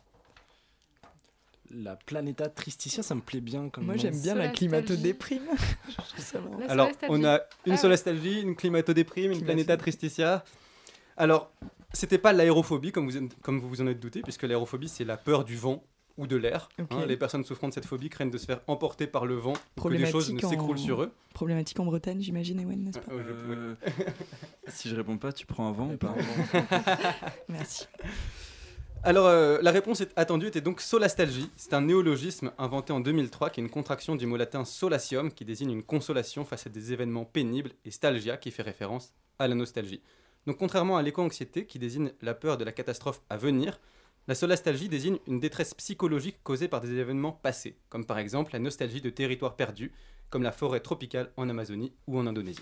[1.73, 4.57] La Planeta Tristitia, ça me plaît bien comme Moi j'aime bien la Solastalgie.
[4.57, 5.47] climatodéprime.
[6.67, 7.77] Alors, on a une Ah.
[7.77, 10.43] solastalgie, une climatodéprime, une planeta tristitia.
[11.15, 11.49] Alors,
[11.93, 15.15] c'était pas l'aérophobie, comme vous, comme vous vous en êtes douté, puisque l'aérophobie, c'est la
[15.15, 15.81] peur du vent
[16.17, 16.69] ou de l'air.
[16.79, 17.05] Hein.
[17.05, 19.89] les personnes souffrant de cette phobie craignent de se faire emporter par le vent que
[19.89, 21.11] des choses ne en- s'écroulent sur eux.
[21.33, 23.75] Problématique en Bretagne, j'imagine, Ewen, n'est-ce pas Euh,
[24.67, 26.15] si je réponds pas, tu prends un vent ou pas
[27.47, 27.85] Merci.
[29.03, 31.49] Alors, euh, la réponse attendue était donc solastalgie.
[31.55, 35.43] C'est un néologisme inventé en 2003 qui est une contraction du mot latin solatium qui
[35.43, 39.55] désigne une consolation face à des événements pénibles et stalgia qui fait référence à la
[39.55, 40.01] nostalgie.
[40.45, 43.79] Donc, contrairement à l'éco-anxiété qui désigne la peur de la catastrophe à venir,
[44.27, 48.59] la solastalgie désigne une détresse psychologique causée par des événements passés, comme par exemple la
[48.59, 49.91] nostalgie de territoires perdus,
[50.29, 52.61] comme la forêt tropicale en Amazonie ou en Indonésie.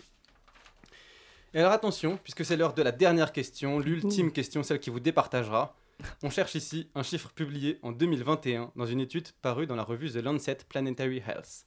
[1.53, 4.99] Et alors attention, puisque c'est l'heure de la dernière question, l'ultime question, celle qui vous
[4.99, 5.75] départagera.
[6.23, 10.11] On cherche ici un chiffre publié en 2021 dans une étude parue dans la revue
[10.11, 11.65] The Lancet Planetary Health,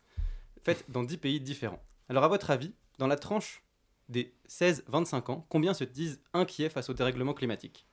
[0.62, 1.82] faite dans 10 pays différents.
[2.08, 3.62] Alors à votre avis, dans la tranche
[4.08, 7.86] des 16-25 ans, combien se disent inquiets face au dérèglement climatique?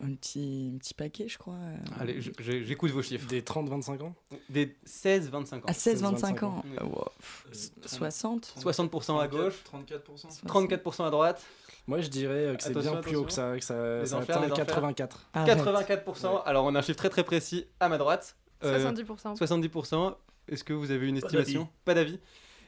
[0.00, 1.54] Un petit, un petit paquet, je crois.
[1.54, 1.76] euh.
[1.98, 3.26] Allez, j'écoute vos chiffres.
[3.26, 4.14] Des 30-25 ans?
[4.48, 5.60] Des 16-25 ans.
[5.66, 6.62] À 16-25 ans.
[6.64, 6.70] Oui.
[6.78, 7.04] Ah, wow.
[7.50, 10.44] Pff, 60 60% à gauche, 34%.
[10.46, 11.42] 34% à droite.
[11.88, 14.46] Moi, je dirais que c'est bien plus haut que ça, que ça, ça enfers, atteint
[14.46, 14.66] les enfers.
[14.66, 15.30] 84.
[15.34, 16.42] 84%.
[16.44, 18.36] Alors, on a un chiffre très très précis à ma droite.
[18.62, 19.36] Euh, 70%.
[19.36, 20.14] 70%.
[20.48, 21.68] Est-ce que vous avez une estimation?
[21.84, 22.20] Pas d'avis.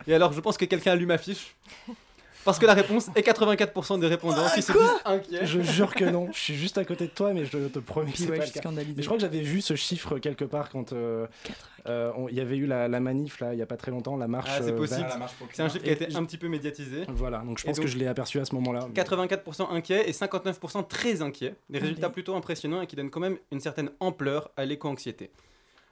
[0.07, 1.55] Et alors, je pense que quelqu'un a lu ma fiche.
[2.45, 5.45] Parce que la réponse est 84% des répondants qui se disent inquiets.
[5.47, 6.29] Je jure que non.
[6.33, 8.39] Je suis juste à côté de toi, mais je te promets que Puis c'est ouais,
[8.39, 8.95] pas je le suis.
[8.97, 11.27] Mais je crois que j'avais vu ce chiffre quelque part quand euh,
[11.87, 13.91] euh, on- il y avait eu la, la manif là, il y a pas très
[13.91, 14.49] longtemps, la marche.
[14.53, 15.07] Ah, c'est euh, possible.
[15.53, 17.05] C'est un chiffre qui a été un petit peu médiatisé.
[17.09, 18.89] Voilà, donc je pense que je l'ai aperçu à ce moment-là.
[18.95, 21.55] 84% inquiets et 59% très inquiets.
[21.69, 22.13] Des résultats Allez.
[22.15, 25.31] plutôt impressionnants et qui donnent quand même une certaine ampleur à l'éco-anxiété.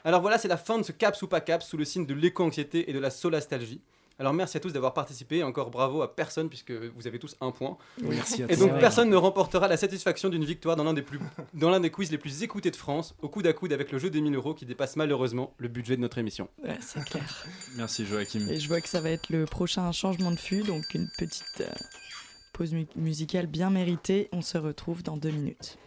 [0.04, 2.14] Alors voilà, c'est la fin de ce CAPS ou pas CAPS sous le signe de
[2.14, 3.80] l'éco-anxiété et de la solastalgie.
[4.20, 7.52] Alors merci à tous d'avoir participé encore bravo à personne puisque vous avez tous un
[7.52, 7.76] point.
[8.02, 8.66] Oui, merci à et toi.
[8.66, 11.20] donc personne ne remportera la satisfaction d'une victoire dans l'un des, plus...
[11.54, 13.98] dans l'un des quiz les plus écoutés de France, au coude à coude avec le
[13.98, 16.48] jeu des 1000 euros qui dépasse malheureusement le budget de notre émission.
[16.64, 17.46] Ouais, c'est clair.
[17.76, 18.46] Merci Joachim.
[18.48, 21.60] Et je vois que ça va être le prochain changement de fût, donc une petite
[21.60, 21.70] euh,
[22.52, 24.28] pause mu- musicale bien méritée.
[24.32, 25.78] On se retrouve dans deux minutes.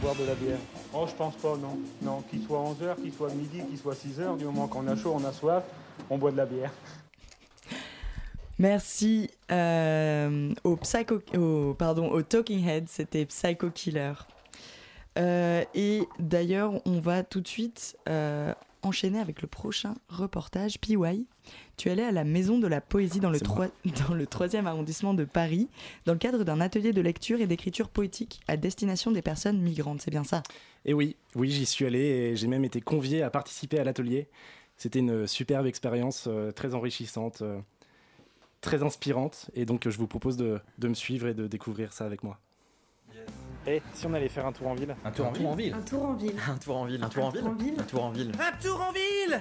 [0.00, 0.58] Boire de la bière
[0.92, 1.78] Oh, je pense pas, non.
[2.02, 5.14] Non, qu'il soit 11h, qu'il soit midi, qu'il soit 6h, du moment qu'on a chaud,
[5.16, 5.64] on a soif,
[6.08, 6.72] on boit de la bière.
[8.58, 14.12] Merci euh, au, psycho, au, pardon, au Talking Head, c'était Psycho Killer.
[15.18, 20.78] Euh, et d'ailleurs, on va tout de suite euh, enchaîner avec le prochain reportage.
[20.78, 21.26] PY,
[21.80, 23.68] tu allé à la Maison de la Poésie dans le, C'est moi.
[24.08, 25.70] dans le 3e arrondissement de Paris,
[26.04, 30.02] dans le cadre d'un atelier de lecture et d'écriture poétique à destination des personnes migrantes.
[30.02, 30.42] C'est bien ça?
[30.84, 34.28] Et oui, oui, j'y suis allé et j'ai même été convié à participer à l'atelier.
[34.76, 37.58] C'était une superbe expérience, euh, très enrichissante, euh,
[38.60, 39.50] très inspirante.
[39.54, 42.22] Et donc, euh, je vous propose de, de me suivre et de découvrir ça avec
[42.22, 42.38] moi.
[43.66, 46.04] Et si on allait faire un tour en ville Un tour en ville Un tour
[46.04, 46.40] en ville.
[46.46, 48.32] Un tour en ville, un tour en ville Un tour en ville.
[48.38, 49.40] Un tour en ville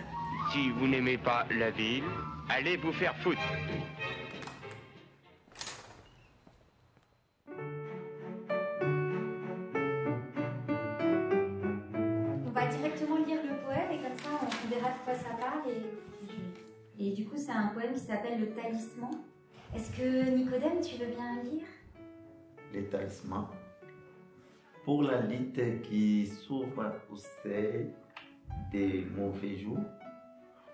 [0.52, 2.04] Si vous n'aimez pas la ville,
[2.50, 3.38] allez vous faire foutre.
[12.46, 15.70] On va directement lire le poème et comme ça on verra de quoi ça parle.
[15.70, 19.12] Et, et du coup, c'est un poème qui s'appelle Le Talisman.
[19.76, 21.68] Est-ce que Nicodème, tu veux bien lire?
[22.74, 23.50] Les talismans.
[24.84, 27.92] Pour la lutte qui s'ouvre au seuil
[28.72, 29.78] des mauvais jours,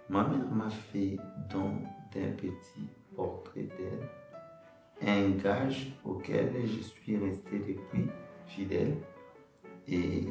[0.09, 1.17] ma mère m'a fait
[1.49, 1.71] don
[2.13, 4.09] d'un petit portrait d'elle,
[5.01, 8.07] un gage auquel je suis resté depuis
[8.47, 8.95] fidèle,
[9.87, 10.27] et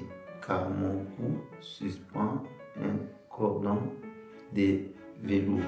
[0.47, 2.43] car mon cou suspend
[2.77, 2.97] un
[3.29, 3.79] cordon
[4.53, 4.81] de
[5.22, 5.61] velours.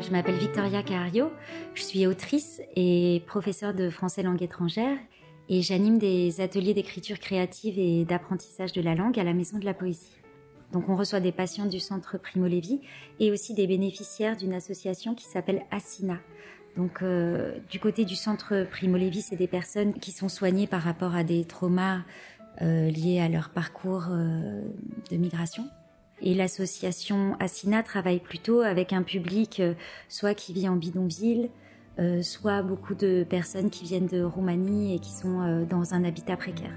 [0.00, 1.30] Je m'appelle Victoria Cario,
[1.74, 4.96] je suis autrice et professeure de français langue étrangère
[5.48, 9.64] et j'anime des ateliers d'écriture créative et d'apprentissage de la langue à la Maison de
[9.64, 10.15] la Poésie.
[10.76, 12.82] Donc on reçoit des patients du centre Primo Levi
[13.18, 16.18] et aussi des bénéficiaires d'une association qui s'appelle Assina.
[16.76, 20.82] Donc euh, du côté du centre Primo Levi, c'est des personnes qui sont soignées par
[20.82, 22.02] rapport à des traumas
[22.60, 24.60] euh, liés à leur parcours euh,
[25.10, 25.64] de migration.
[26.20, 29.62] Et l'association Assina travaille plutôt avec un public
[30.10, 31.48] soit qui vit en bidonville,
[32.20, 36.72] soit beaucoup de personnes qui viennent de Roumanie et qui sont dans un habitat précaire.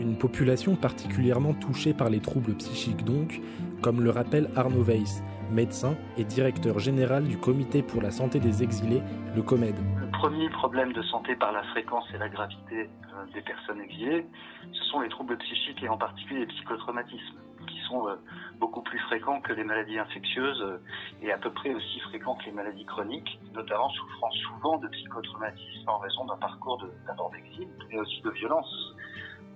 [0.00, 3.40] Une population particulièrement touchée par les troubles psychiques donc,
[3.80, 8.62] comme le rappelle Arnaud Weiss, médecin et directeur général du Comité pour la santé des
[8.62, 9.02] exilés,
[9.36, 9.76] le COMED.
[10.00, 14.26] Le premier problème de santé par la fréquence et la gravité euh, des personnes exilées,
[14.72, 17.38] ce sont les troubles psychiques et en particulier les psychotraumatismes,
[17.68, 18.16] qui sont euh,
[18.58, 20.78] beaucoup plus fréquents que les maladies infectieuses euh,
[21.22, 25.88] et à peu près aussi fréquents que les maladies chroniques, notamment souffrant souvent de psychotraumatismes
[25.88, 28.94] en raison d'un parcours d'abord d'exil, mais aussi de violence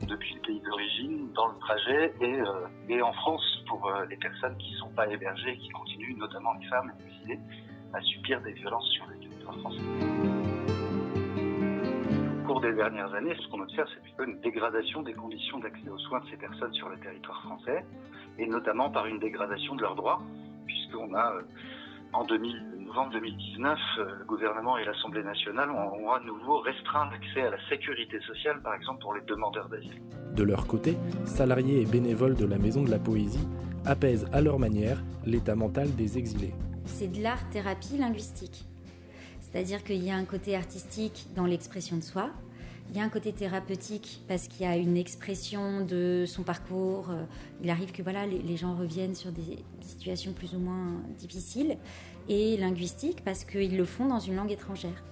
[0.06, 4.16] depuis le pays d'origine, dans le trajet et, euh, et en France pour euh, les
[4.16, 7.40] personnes qui ne sont pas hébergées et qui continuent, notamment les femmes exilées,
[7.92, 9.82] à subir des violences sur le territoire français.
[12.42, 15.88] Au cours des dernières années, ce qu'on observe, c'est plutôt une dégradation des conditions d'accès
[15.88, 17.84] aux soins de ces personnes sur le territoire français,
[18.38, 20.22] et notamment par une dégradation de leurs droits,
[20.66, 21.42] puisqu'on a, euh,
[22.12, 27.10] en 2000 novembre 2019, euh, le gouvernement et l'Assemblée nationale ont, ont à nouveau restreint
[27.10, 30.00] l'accès à la sécurité sociale, par exemple pour les demandeurs d'asile.
[30.34, 30.96] De leur côté,
[31.26, 33.46] salariés et bénévoles de la Maison de la Poésie
[33.84, 36.54] apaisent à leur manière l'état mental des exilés.
[36.86, 38.64] C'est de l'art-thérapie linguistique.
[39.40, 42.30] C'est-à-dire qu'il y a un côté artistique dans l'expression de soi,
[42.90, 47.10] il y a un côté thérapeutique parce qu'il y a une expression de son parcours.
[47.10, 47.24] euh,
[47.62, 51.76] Il arrive que voilà, les, gens reviennent sur des situations plus ou moins difficiles.
[52.28, 55.02] Et linguistique parce qu'ils le font dans une langue étrangère.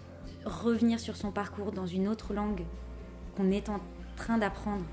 [0.44, 2.62] Revenir sur son parcours dans une autre langue
[3.36, 3.80] qu'on est en
[4.16, 4.84] train d'apprendre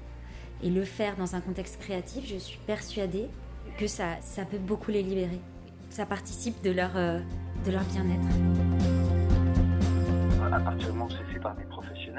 [0.61, 3.27] et le faire dans un contexte créatif, je suis persuadée
[3.77, 5.39] que ça, ça peut beaucoup les libérer.
[5.89, 7.19] Ça participe de leur, euh,
[7.65, 8.27] de leur bien-être.
[10.51, 11.63] À partir du moment où c'est fait par des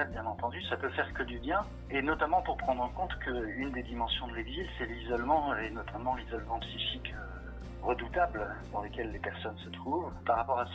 [0.03, 3.71] bien entendu, ça peut faire que du bien, et notamment pour prendre en compte qu'une
[3.71, 9.21] des dimensions de l'exil, c'est l'isolement, et notamment l'isolement psychique euh, redoutable dans lequel les
[9.21, 10.13] personnes se trouvent.
[10.27, 10.67] Par rapport à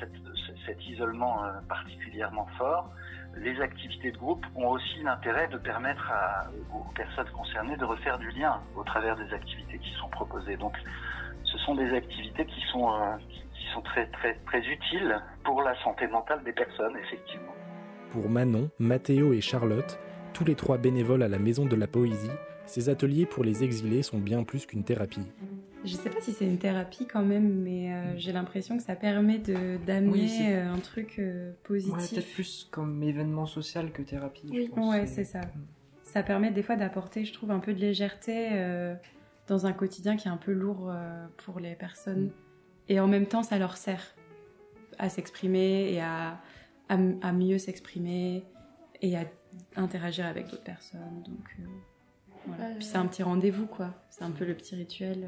[0.65, 2.89] cet isolement euh, particulièrement fort,
[3.35, 6.11] les activités de groupe ont aussi l'intérêt de permettre
[6.73, 10.57] aux personnes concernées de refaire du lien au travers des activités qui sont proposées.
[10.57, 10.77] Donc,
[11.43, 13.17] ce sont des activités qui sont, euh,
[13.53, 17.53] qui sont très, très, très utiles pour la santé mentale des personnes, effectivement.
[18.11, 19.99] Pour Manon, Mathéo et Charlotte,
[20.33, 22.29] tous les trois bénévoles à la Maison de la Poésie,
[22.65, 25.25] ces ateliers pour les exilés sont bien plus qu'une thérapie.
[25.85, 28.95] Je sais pas si c'est une thérapie quand même, mais euh, j'ai l'impression que ça
[28.95, 32.09] permet de d'amener Oui, euh, un truc euh, Ouais, positif.
[32.15, 34.49] peut-être plus comme événement social que thérapie.
[34.51, 34.91] je Oui, pense.
[34.93, 35.41] ouais, c'est ça.
[36.03, 38.93] Ça permet des fois d'apporter, je trouve, un peu de légèreté euh,
[39.47, 42.31] dans un quotidien qui est un peu lourd euh, pour les personnes.
[42.89, 44.15] Et en même temps, ça leur sert
[44.97, 46.39] à s'exprimer et à,
[46.89, 48.43] à, à mieux s'exprimer
[49.01, 49.23] et à
[49.75, 51.23] interagir avec d'autres personnes.
[51.25, 51.63] Donc, euh,
[52.47, 52.75] voilà.
[52.75, 53.93] Puis c'est un petit rendez-vous, quoi.
[54.09, 55.23] C'est un peu le petit rituel.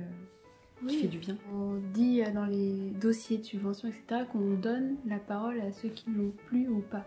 [0.83, 0.87] euh.
[0.87, 1.37] qui fait du bien.
[1.53, 5.89] On dit euh, dans les dossiers de subvention, etc., qu'on donne la parole à ceux
[5.89, 7.05] qui n'ont plus ou pas.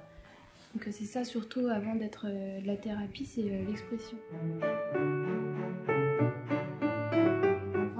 [0.75, 4.17] Donc euh, c'est ça surtout avant d'être euh, la thérapie, c'est euh, l'expression.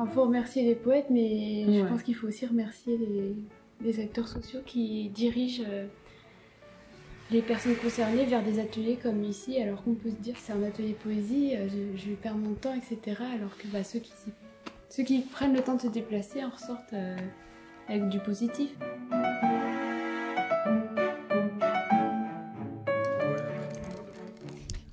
[0.07, 3.35] Il faut remercier les poètes, mais je pense qu'il faut aussi remercier les,
[3.81, 5.87] les acteurs sociaux qui dirigent euh,
[7.35, 10.63] les personnes concernées vers des ateliers comme ici, alors qu'on peut se dire c'est un
[10.63, 13.21] atelier poésie, euh, je, perdre mon temps, etc.
[13.35, 14.13] Alors que bah, ceux, qui,
[14.89, 17.17] ceux qui prennent le temps de se déplacer en ressortent euh,
[17.89, 18.71] avec du positif.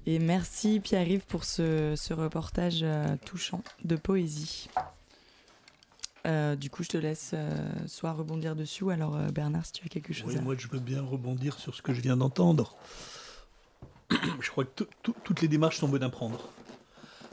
[0.08, 4.68] Et merci Pierre-Yves pour ce, ce reportage euh, touchant de poésie.
[6.28, 7.58] Euh, du coup, je te laisse euh,
[7.88, 10.42] soit rebondir dessus, ou alors euh, Bernard, si tu as quelque chose Oui, à...
[10.42, 12.76] moi, je veux bien rebondir sur ce que je viens d'entendre.
[14.40, 16.50] je crois que tout- tout- toutes les démarches sont bonnes à prendre.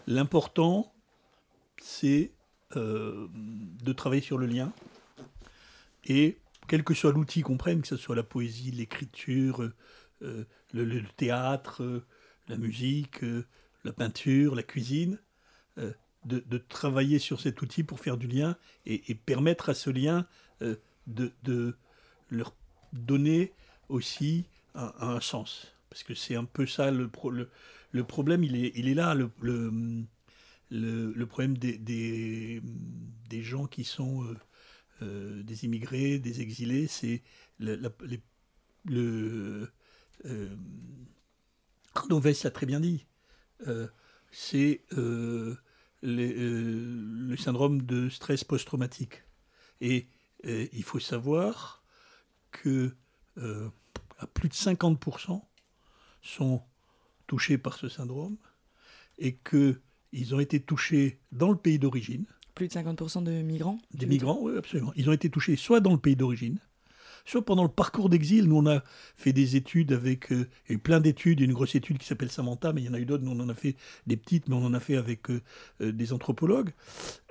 [0.07, 0.93] L'important,
[1.83, 2.33] c'est
[2.75, 4.73] de travailler sur le lien.
[6.05, 9.71] Et quel que soit l'outil qu'on prenne, que ce soit la poésie, l'écriture,
[10.21, 12.05] le, le théâtre,
[12.49, 13.21] la musique,
[13.85, 15.19] la peinture, la cuisine,
[16.29, 18.57] de, travailler sur cet outil pour faire du lien
[18.87, 20.27] et, et permettre à ce lien
[20.63, 20.77] euh,
[21.07, 21.77] de,
[22.31, 22.55] leur
[22.93, 23.53] donner
[23.89, 25.75] aussi un, sens.
[25.91, 29.15] Parce que c'est un peu ça le, pro- le, problème, il est, il est là,
[29.15, 29.31] le,
[30.71, 34.37] le, problème des, des, gens qui sont euh,
[35.03, 37.23] euh, des immigrés, des exilés, c'est
[37.59, 37.91] le,
[41.95, 43.07] Arnaud Vess l'a très bien dit.
[44.31, 44.83] C'est
[46.03, 46.95] les- euh,
[47.29, 49.25] le syndrome de stress post-traumatique.
[49.81, 50.09] Et
[50.47, 51.83] euh, il faut savoir
[52.51, 52.95] que
[53.39, 53.69] euh,
[54.19, 55.43] à plus de 50%
[56.23, 56.63] sont
[57.27, 58.37] touchés par ce syndrome
[59.19, 59.81] et que
[60.13, 62.25] ils ont été touchés dans le pays d'origine.
[62.55, 64.93] Plus de 50% de migrants Des migrants, oui, absolument.
[64.97, 66.59] Ils ont été touchés soit dans le pays d'origine,
[67.45, 68.47] pendant le parcours d'exil.
[68.47, 68.83] Nous, on a
[69.17, 70.33] fait des études avec.
[70.33, 71.41] euh, il y a eu plein d'études.
[71.41, 73.25] Une grosse étude qui s'appelle Samantha, mais il y en a eu d'autres.
[73.25, 73.77] Nous, on en a fait
[74.07, 75.43] des petites, mais on en a fait avec euh,
[75.83, 76.71] euh, des anthropologues.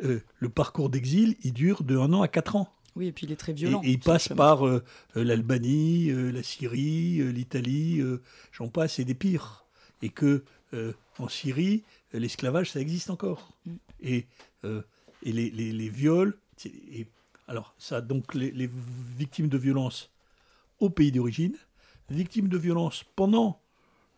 [0.04, 2.70] Euh, le parcours d'exil, il dure de un an à quatre ans.
[2.96, 3.82] Oui, et puis il est très violent.
[3.84, 4.64] Et, et il passe par
[5.16, 8.02] l'Albanie, la Syrie, l'Italie,
[8.52, 9.66] j'en passe, et des pires.
[10.02, 10.44] Et que
[11.20, 11.84] en Syrie,
[12.14, 13.56] l'esclavage, ça existe encore.
[13.66, 13.72] Mm.
[14.02, 14.26] Et,
[15.24, 17.08] et les, les- les viols, et,
[17.48, 18.70] alors ça, donc les, les
[19.18, 20.12] victimes de violences
[20.80, 21.56] au pays d'origine,
[22.10, 23.62] victimes de violences pendant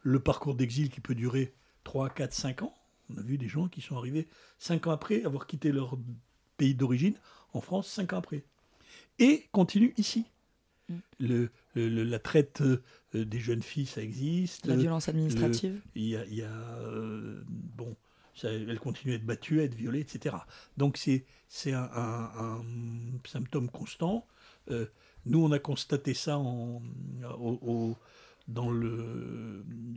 [0.03, 1.53] le parcours d'exil qui peut durer
[1.83, 2.73] 3, 4, 5 ans.
[3.09, 4.27] On a vu des gens qui sont arrivés
[4.59, 5.97] 5 ans après avoir quitté leur
[6.57, 7.15] pays d'origine
[7.53, 8.43] en France, 5 ans après
[9.19, 10.25] et continue ici.
[10.89, 10.93] Mm.
[11.19, 12.81] Le, le- le- la traite euh,
[13.13, 14.65] des jeunes filles, ça existe.
[14.65, 15.81] La violence Le- administrative.
[15.95, 17.95] Il y a, il y a, euh, bon,
[18.39, 20.35] ça, elles continuent à être battues, à être violées, etc.
[20.77, 21.25] Donc c'est
[21.73, 22.63] un, un-
[23.25, 24.25] symptôme constant.
[24.71, 24.85] Euh,
[25.25, 26.37] nous, on a constaté ça
[28.47, 28.71] dans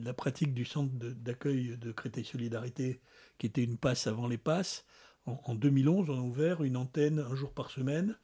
[0.05, 3.01] la pratique du centre d'accueil de Créteil Solidarité,
[3.39, 4.85] qui était une passe avant les passes.
[5.27, 8.17] En, en 2011, on a ouvert une antenne un jour par semaine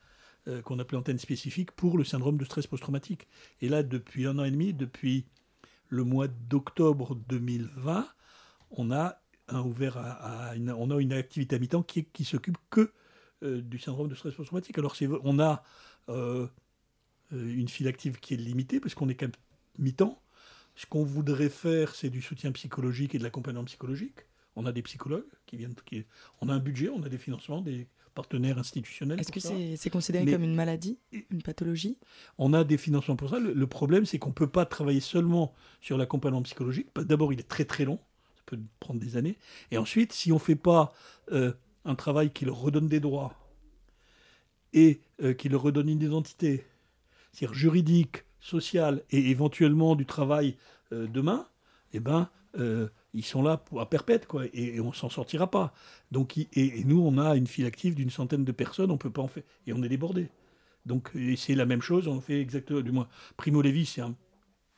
[0.48, 3.28] euh, qu'on appelait antenne spécifique pour le syndrome de stress post-traumatique.
[3.60, 5.26] Et là, depuis un an et demi, depuis
[5.88, 8.06] le mois d'octobre 2020,
[8.72, 12.24] on a un ouvert à, à une, on a une activité à mi-temps qui, qui
[12.24, 12.92] s'occupe que
[13.42, 14.78] euh, du syndrome de stress post-traumatique.
[14.78, 14.94] Alors
[15.24, 15.62] on a
[16.08, 16.46] euh,
[17.32, 19.28] euh, une file active qui est limitée parce qu'on est qu'à
[19.78, 20.20] mi-temps.
[20.74, 24.20] Ce qu'on voudrait faire, c'est du soutien psychologique et de l'accompagnement psychologique.
[24.54, 26.04] On a des psychologues qui viennent, qui,
[26.40, 29.20] on a un budget, on a des financements, des partenaires institutionnels.
[29.20, 30.98] Est-ce que c'est considéré Mais- comme une maladie,
[31.30, 31.98] une pathologie?
[32.38, 33.38] on a des financements pour ça.
[33.38, 36.88] Le, le problème, c'est qu'on ne peut pas travailler seulement sur l'accompagnement psychologique.
[36.96, 38.00] D'abord, il est très très long,
[38.48, 39.36] peut prendre des années.
[39.70, 40.92] Et ensuite, si on ne fait pas
[41.32, 41.52] euh,
[41.84, 43.34] un travail qui leur redonne des droits
[44.72, 46.64] et euh, qui leur redonne une identité,
[47.32, 50.56] c'est-à-dire juridique, sociale et éventuellement du travail
[50.92, 51.46] euh, demain,
[51.92, 52.28] eh ben,
[53.14, 55.72] ils sont là à perpète, quoi, et, on s'en sortira pas.
[56.10, 59.10] Donc, et, et nous, on a une file active d'une centaine de personnes, on peut
[59.10, 60.28] pas en faire, et on est débordé.
[60.84, 64.16] Donc, c'est la même chose, on fait exactement, du moins, Primo Levi, c'est un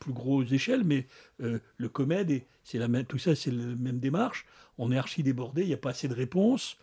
[0.01, 1.07] plus grosse échelle, mais
[1.41, 4.45] euh, le Comed, et c'est la même, tout ça, c'est la même démarche.
[4.77, 6.75] On est archi débordé, il n'y a pas assez de réponses,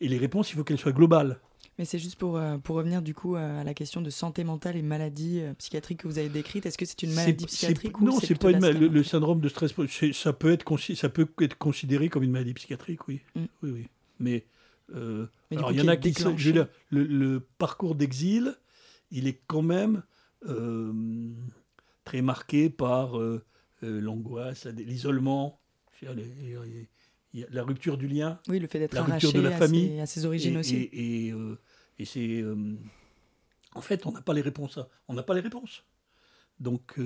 [0.00, 1.38] et les réponses, il faut qu'elles soient globales.
[1.78, 4.44] Mais c'est juste pour, euh, pour revenir du coup euh, à la question de santé
[4.44, 6.64] mentale et maladie euh, psychiatrique que vous avez décrite.
[6.66, 9.40] Est-ce que c'est une maladie psychiatrique ou Non, c'est pas une la ma- le, syndrome
[9.40, 9.72] de stress.
[10.12, 13.40] Ça peut être consi- ça peut être considéré comme une maladie psychiatrique, oui, Mm.
[13.64, 13.86] oui, oui.
[14.20, 14.46] Mais,
[14.94, 16.52] euh, alors il y en a qui, sont- je veux déclenché.
[16.52, 18.54] dire, le, le parcours d'exil,
[19.10, 20.04] il est quand même
[22.04, 23.44] très marqué par euh,
[23.82, 25.60] euh, l'angoisse, l'isolement.
[27.50, 29.88] La rupture du lien, Oui, le fait d'être la rupture de arraché la à famille,
[29.88, 30.76] ses- à ses origines et, aussi.
[30.76, 31.58] Et, et, euh,
[31.98, 32.44] et c'est,
[33.74, 34.78] en fait, on n'a pas les réponses.
[34.78, 35.84] à- On n'a pas les réponses.
[36.60, 36.96] Donc,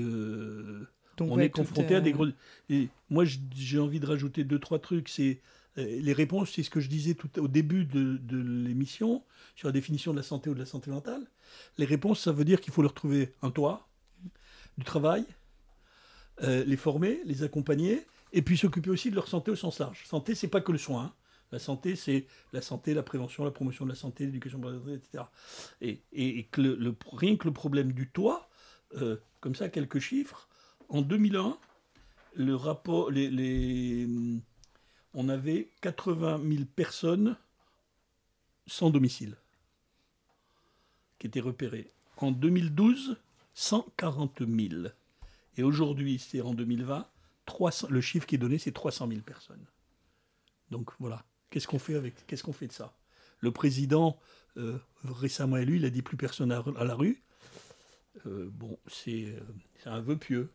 [1.17, 2.27] Donc, on ouais, est confronté à des gros.
[2.69, 5.09] Et moi, j'ai envie de rajouter deux trois trucs.
[5.09, 5.41] C'est
[5.77, 9.25] les réponses, c'est ce que je disais tout au début de, de l'émission
[9.57, 11.27] sur la définition de la santé ou de la santé mentale.
[11.79, 13.88] Les réponses, ça veut dire qu'il faut leur trouver un toit,
[14.79, 15.27] du travail,
[16.43, 20.05] euh, les former, les accompagner, et puis s'occuper aussi de leur santé au sens large.
[20.07, 21.03] Santé, c'est pas que le soin.
[21.05, 21.15] hein.
[21.51, 24.61] La santé, c'est la santé, la prévention, la promotion de la santé, l'éducation,
[24.91, 25.25] etc.
[25.81, 28.49] Et, et- et que le, rien que le problème du toit,
[28.97, 30.49] euh, comme ça, quelques chiffres.
[30.91, 31.59] En 2001,
[32.35, 34.07] le rapport, les-
[35.15, 37.37] on avait 80 000 personnes
[38.67, 39.37] sans domicile
[41.19, 41.91] qui étaient repérées.
[42.19, 43.17] En 2012,
[43.63, 44.89] 140 000.
[45.57, 47.07] Et aujourd'hui, c'est en 2020,
[47.47, 49.67] 300, le chiffre qui est donné, c'est 300 000 personnes.
[50.71, 52.97] Donc voilà, qu'est-ce qu'on fait avec, qu'est-ce qu'on fait de ça?
[53.41, 54.17] Le président
[54.59, 57.21] euh, récemment élu, il a dit plus personne à, à la rue.
[58.27, 59.41] Euh, bon, c'est euh,
[59.83, 60.51] c'est un vœu pieux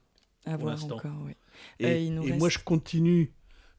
[0.45, 0.97] À pour l'instant.
[1.25, 1.33] oui.
[1.79, 3.33] Et, moi, je continue.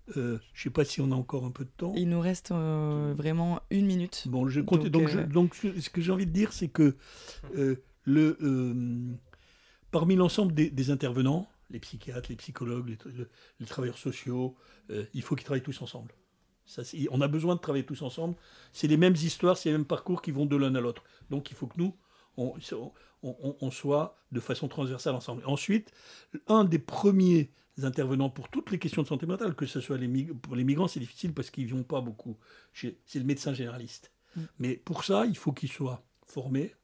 [0.06, 1.94] je sais pas si on a encore un peu de temps.
[1.96, 4.24] Il nous reste vraiment une minute.
[4.28, 6.96] Bon, je compte- donc, je- donc, ce ce que j'ai envie de dire, c'est que
[8.04, 9.12] le, euh,
[9.90, 13.30] parmi l'ensemble des, des intervenants, les psychiatres, les psychologues, les, le-
[13.60, 14.56] les travailleurs sociaux,
[14.90, 16.12] euh, il faut qu'ils travaillent tous ensemble.
[16.66, 18.36] Ça, on a besoin de travailler tous ensemble.
[18.72, 21.04] C'est les mêmes histoires, c'est les mêmes parcours qui vont de l'un à l'autre.
[21.30, 21.94] Donc il faut que nous,
[22.36, 22.92] on, on-
[23.22, 25.42] on- on soit de façon transversale ensemble.
[25.46, 25.92] Ensuite,
[26.48, 27.50] un des premiers
[27.82, 30.88] intervenants pour toutes les questions de santé mentale, que ce soit les pour les migrants,
[30.88, 32.36] c'est difficile parce qu'ils ne vont pas beaucoup.
[32.72, 34.12] C'est le médecin généraliste.
[34.36, 34.40] Mm.
[34.58, 36.74] Mais pour ça, il faut qu'il soit formé,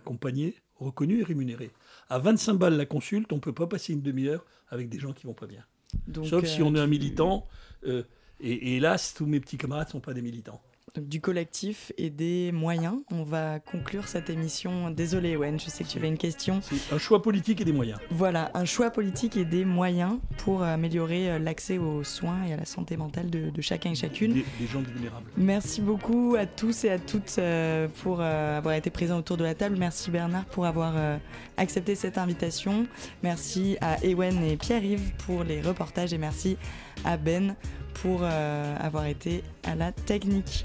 [0.00, 1.70] accompagné, reconnu et rémunéré.
[2.08, 5.12] À 25 balles la consulte, on ne peut pas passer une demi-heure avec des gens
[5.12, 5.64] qui vont pas bien.
[6.08, 7.46] Donc, Sauf si euh, on est un militant.
[7.84, 8.02] euh,
[8.40, 10.60] et, et hélas, tous mes petits camarades ne sont pas des militants.
[10.94, 12.96] Donc, du collectif et des moyens.
[13.10, 14.90] On va conclure cette émission.
[14.90, 16.60] Désolé, Wen, je sais que tu avais une question.
[16.92, 17.98] Un choix politique et des moyens.
[18.10, 22.56] Voilà, un choix politique et des moyens pour améliorer euh, l'accès aux soins et à
[22.56, 24.32] la santé mentale de, de chacun et chacune.
[24.34, 25.30] Des, des gens vulnérables.
[25.36, 29.44] Merci beaucoup à tous et à toutes euh, pour euh, avoir été présents autour de
[29.44, 29.76] la table.
[29.78, 31.16] Merci Bernard pour avoir euh,
[31.56, 32.86] accepté cette invitation.
[33.22, 36.56] Merci à Ewen et Pierre-Yves pour les reportages et merci
[37.04, 37.54] à Ben
[37.94, 40.64] pour euh, avoir été à la technique.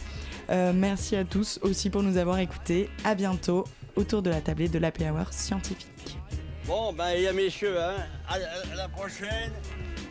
[0.49, 2.89] Euh, merci à tous aussi pour nous avoir écoutés.
[3.03, 3.65] À bientôt
[3.95, 6.17] autour de la tablée de l'Happy Hour scientifique.
[6.65, 7.95] Bon, ben, a messieurs, hein.
[8.27, 8.37] À,
[8.75, 9.51] la prochaine.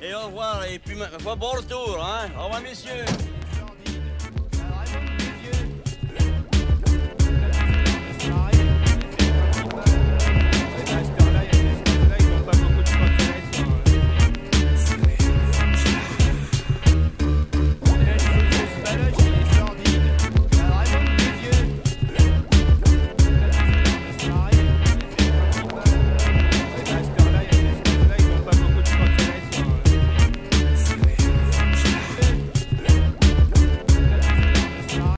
[0.01, 0.65] Et au revoir.
[0.65, 2.29] Et puis, bon retour, hein.
[2.39, 3.05] Au revoir, messieurs.